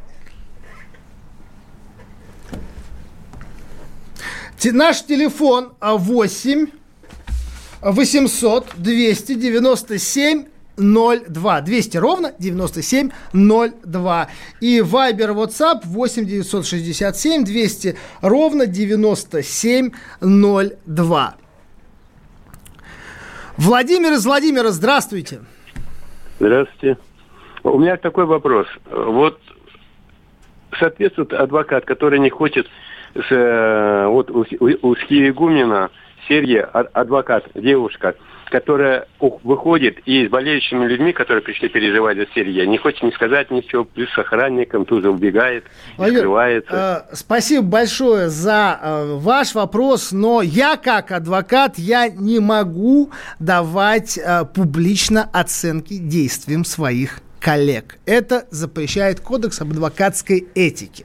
Наш 4.64 5.04
телефон 5.04 5.74
8 5.80 6.66
800 7.82 8.72
297 8.76 10.46
02. 10.76 11.60
200 11.60 11.98
ровно 11.98 12.32
9702. 12.38 14.28
И 14.60 14.80
Viber, 14.80 15.34
WhatsApp 15.34 15.80
8 15.84 16.24
967 16.24 17.44
200 17.44 17.96
ровно 18.20 18.66
9702. 18.66 21.34
Владимир 23.56 24.12
из 24.12 24.26
Владимира, 24.26 24.68
здравствуйте. 24.68 25.40
Здравствуйте. 26.38 26.98
У 27.62 27.78
меня 27.78 27.96
такой 27.96 28.26
вопрос. 28.26 28.66
Вот 28.90 29.40
соответствует 30.78 31.32
адвокат, 31.32 31.86
который 31.86 32.18
не 32.18 32.28
хочет 32.28 32.66
с, 33.14 33.24
э, 33.30 34.06
вот 34.08 34.30
у, 34.30 34.44
у, 34.60 34.90
у 34.90 34.94
Сергия, 36.28 36.64
адвокат, 36.64 37.46
девушка, 37.54 38.14
которая 38.50 39.06
выходит 39.18 39.98
и 40.06 40.26
с 40.26 40.30
болеющими 40.30 40.86
людьми, 40.86 41.12
которые 41.12 41.42
пришли 41.42 41.68
переживать 41.68 42.16
за 42.16 42.26
Сергея, 42.34 42.66
не 42.66 42.78
хочет 42.78 43.02
ни 43.02 43.10
сказать 43.10 43.50
ничего, 43.50 43.84
плюс 43.84 44.10
с 44.12 44.18
охранником 44.18 44.84
тут 44.84 45.02
же 45.02 45.10
убегает, 45.10 45.64
Владимир, 45.96 46.20
скрывается. 46.20 47.06
Э, 47.10 47.14
спасибо 47.14 47.64
большое 47.64 48.28
за 48.28 48.78
э, 48.80 49.14
ваш 49.16 49.54
вопрос, 49.54 50.12
но 50.12 50.42
я 50.42 50.76
как 50.76 51.12
адвокат, 51.12 51.78
я 51.78 52.08
не 52.08 52.38
могу 52.40 53.10
давать 53.38 54.18
э, 54.18 54.44
публично 54.44 55.28
оценки 55.32 55.98
действиям 55.98 56.64
своих 56.64 57.20
коллег. 57.40 57.98
Это 58.06 58.46
запрещает 58.50 59.20
Кодекс 59.20 59.60
об 59.60 59.70
адвокатской 59.70 60.46
этике. 60.54 61.04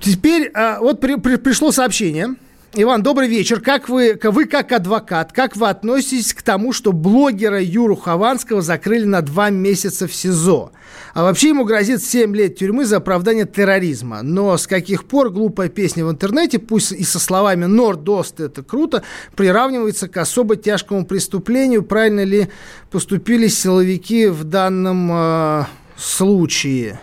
Теперь 0.00 0.50
э, 0.54 0.78
вот 0.78 1.00
при, 1.00 1.16
при, 1.16 1.36
пришло 1.36 1.72
сообщение– 1.72 2.34
Иван, 2.72 3.02
добрый 3.02 3.26
вечер. 3.26 3.60
Как 3.60 3.88
вы, 3.88 4.16
вы 4.22 4.44
как 4.44 4.70
адвокат, 4.70 5.32
как 5.32 5.56
вы 5.56 5.68
относитесь 5.68 6.32
к 6.32 6.40
тому, 6.42 6.72
что 6.72 6.92
блогера 6.92 7.60
Юру 7.60 7.96
Хованского 7.96 8.62
закрыли 8.62 9.06
на 9.06 9.22
два 9.22 9.50
месяца 9.50 10.06
в 10.06 10.14
СИЗО? 10.14 10.70
А 11.12 11.24
вообще 11.24 11.48
ему 11.48 11.64
грозит 11.64 12.00
7 12.00 12.32
лет 12.36 12.56
тюрьмы 12.56 12.84
за 12.84 12.98
оправдание 12.98 13.44
терроризма. 13.44 14.22
Но 14.22 14.56
с 14.56 14.68
каких 14.68 15.06
пор 15.06 15.30
глупая 15.30 15.68
песня 15.68 16.06
в 16.06 16.12
интернете, 16.12 16.60
пусть 16.60 16.92
и 16.92 17.02
со 17.02 17.18
словами 17.18 17.64
«Нордост» 17.64 18.38
это 18.38 18.62
круто, 18.62 19.02
приравнивается 19.34 20.06
к 20.06 20.16
особо 20.18 20.54
тяжкому 20.54 21.04
преступлению? 21.04 21.82
Правильно 21.82 22.22
ли 22.22 22.50
поступили 22.92 23.48
силовики 23.48 24.28
в 24.28 24.44
данном 24.44 25.10
э, 25.12 25.64
случае? 25.96 27.00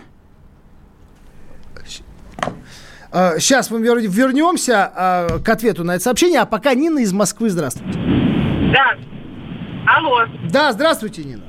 Сейчас 3.38 3.70
мы 3.70 3.80
вернемся 3.80 4.92
а, 4.94 5.38
к 5.40 5.48
ответу 5.48 5.82
на 5.82 5.92
это 5.96 6.04
сообщение, 6.04 6.40
а 6.40 6.46
пока 6.46 6.74
Нина 6.74 7.00
из 7.00 7.12
Москвы. 7.12 7.50
Здравствуйте. 7.50 7.98
Да. 8.72 8.94
Алло. 9.86 10.26
Да, 10.50 10.72
здравствуйте, 10.72 11.24
Нина. 11.24 11.42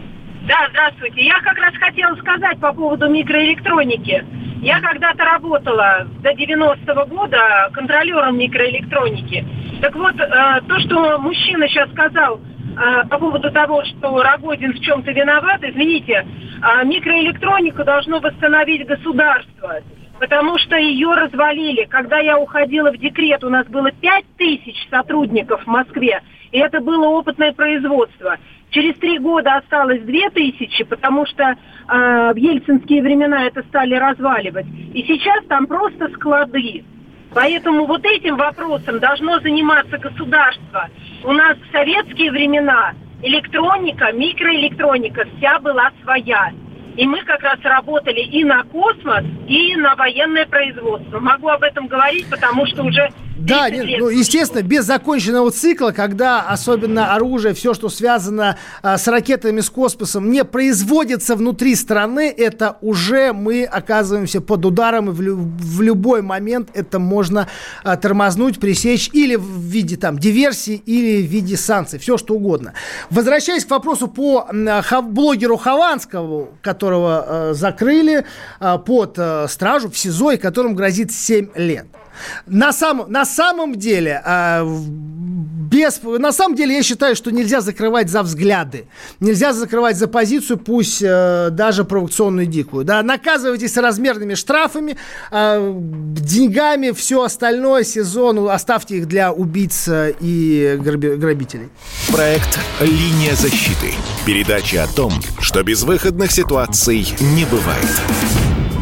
Да, 0.47 0.67
здравствуйте. 0.70 1.26
Я 1.26 1.39
как 1.41 1.57
раз 1.57 1.74
хотела 1.76 2.15
сказать 2.15 2.59
по 2.59 2.74
поводу 2.74 3.07
микроэлектроники. 3.09 4.26
Я 4.61 4.82
когда-то 4.82 5.24
работала 5.24 6.07
до 6.22 6.32
90-го 6.32 7.05
года 7.05 7.70
контролером 7.74 8.38
микроэлектроники. 8.38 9.45
Так 9.82 9.95
вот, 9.95 10.15
э, 10.20 10.61
то, 10.67 10.80
что 10.80 11.20
мужчина 11.20 11.67
сейчас 11.67 11.89
сказал 11.91 12.39
э, 12.39 13.07
по 13.09 13.17
поводу 13.20 13.51
того, 13.51 13.84
что 13.86 14.22
Рогозин 14.22 14.74
в 14.74 14.80
чем-то 14.82 15.11
виноват, 15.11 15.63
извините, 15.63 16.26
э, 16.26 16.86
микроэлектронику 16.86 17.84
должно 17.84 18.20
восстановить 18.20 18.88
государство 18.88 19.76
потому 20.20 20.57
что 20.57 20.76
ее 20.76 21.13
развалили. 21.13 21.86
Когда 21.86 22.20
я 22.20 22.38
уходила 22.38 22.91
в 22.91 22.97
декрет, 22.97 23.43
у 23.43 23.49
нас 23.49 23.65
было 23.67 23.91
5 23.91 24.26
тысяч 24.38 24.76
сотрудников 24.89 25.63
в 25.63 25.67
Москве, 25.67 26.22
и 26.51 26.59
это 26.59 26.82
было 26.82 27.07
опытное 27.07 27.53
производство. 27.53 28.38
Через 28.72 28.95
три 28.99 29.17
года 29.17 29.55
осталось 29.55 30.01
две 30.01 30.30
тысячи, 30.30 30.84
потому 30.84 31.26
что 31.26 31.43
э, 31.43 31.55
в 31.88 32.36
ельцинские 32.36 33.01
времена 33.01 33.47
это 33.47 33.63
стали 33.63 33.95
разваливать. 33.95 34.67
И 34.93 35.03
сейчас 35.07 35.43
там 35.45 35.65
просто 35.65 36.07
склады. 36.09 36.84
Поэтому 37.34 37.86
вот 37.86 38.05
этим 38.05 38.38
вопросом 38.38 38.99
должно 38.99 39.39
заниматься 39.39 39.97
государство. 39.97 40.88
У 41.24 41.32
нас 41.32 41.57
в 41.57 41.72
советские 41.72 42.32
времена 42.32 42.93
электроника, 43.24 44.11
микроэлектроника 44.11 45.26
вся 45.38 45.59
была 45.59 45.91
своя. 46.03 46.51
И 46.96 47.08
мы 47.08 47.24
как 47.24 47.42
раз 47.42 47.60
работали 47.64 48.20
и 48.20 48.44
на 48.44 48.64
космос, 48.64 49.24
и 49.48 49.76
на 49.76 49.96
военное 49.96 50.46
производство. 50.46 51.20
Могу 51.20 51.50
об 51.50 51.64
этом 51.64 51.88
говорить, 51.88 52.30
потому 52.30 52.66
что 52.68 52.84
уже 52.84 53.10
да, 53.40 53.70
нет, 53.70 53.86
ну, 54.00 54.10
естественно, 54.10 54.62
без 54.62 54.86
законченного 54.86 55.52
цикла, 55.52 55.92
когда 55.92 56.42
особенно 56.42 57.16
оружие, 57.16 57.54
все, 57.54 57.74
что 57.74 57.90
связано 57.90 58.58
а, 58.82 58.98
с 58.98 59.08
ракетами, 59.08 59.62
с 59.62 59.70
космосом, 59.70 60.30
не 60.30 60.44
производится 60.44 61.36
внутри 61.36 61.76
страны, 61.76 62.34
это 62.36 62.78
уже 62.82 63.32
мы 63.34 63.64
оказываемся 63.64 64.42
под 64.42 64.66
ударом, 64.66 65.10
и 65.10 65.14
в, 65.14 65.22
лю- 65.22 65.38
в 65.38 65.82
любой 65.82 66.22
момент 66.22 66.70
это 66.74 67.00
можно 67.00 67.48
а, 67.84 67.96
тормознуть, 67.96 68.60
пресечь 68.60 69.10
или 69.14 69.36
в 69.36 69.62
виде 69.62 69.96
там 69.96 70.20
диверсии, 70.20 70.76
или 70.86 71.26
в 71.26 71.30
виде 71.30 71.56
санкций, 71.56 72.00
все 72.00 72.18
что 72.18 72.36
угодно. 72.36 72.74
Возвращаясь 73.10 73.66
к 73.66 73.72
вопросу 73.72 74.08
по 74.08 74.48
а, 74.50 75.02
блогеру 75.02 75.58
Хованского, 75.58 76.50
которого 76.62 77.26
а, 77.26 77.54
закрыли 77.54 78.26
а, 78.60 78.78
под 78.78 79.16
а, 79.18 79.48
стражу 79.48 79.90
в 79.90 79.98
СИЗО, 79.98 80.32
и 80.32 80.38
которому 80.38 80.76
грозит 80.76 81.12
7 81.12 81.50
лет. 81.56 81.86
На, 82.45 82.74
сам, 82.74 83.05
на 83.07 83.26
самом 83.26 83.76
деле, 83.76 84.22
э, 84.26 84.63
без, 85.72 86.01
на 86.03 86.32
самом 86.32 86.55
деле 86.55 86.76
я 86.76 86.84
считаю, 86.84 87.15
что 87.15 87.32
нельзя 87.32 87.61
закрывать 87.61 88.09
за 88.09 88.24
взгляды. 88.24 88.86
Нельзя 89.20 89.53
закрывать 89.53 89.97
за 89.97 90.07
позицию, 90.07 90.57
пусть 90.57 91.01
э, 91.01 91.49
даже 91.51 91.84
провокационную 91.84 92.47
дикую. 92.47 92.86
Да, 92.86 93.03
наказывайтесь 93.03 93.78
размерными 93.78 94.34
штрафами, 94.34 94.97
э, 95.32 95.74
деньгами, 95.76 96.91
все 96.91 97.24
остальное, 97.24 97.84
сезон, 97.84 98.49
оставьте 98.49 98.97
их 98.97 99.07
для 99.07 99.32
убийц 99.32 99.88
и 100.20 100.78
грабителей. 100.80 101.70
Проект 102.11 102.59
«Линия 102.82 103.36
защиты». 103.36 103.93
Передача 104.26 104.84
о 104.84 104.88
том, 104.88 105.13
что 105.39 105.63
безвыходных 105.63 106.32
ситуаций 106.32 107.13
не 107.20 107.45
бывает. 107.45 108.49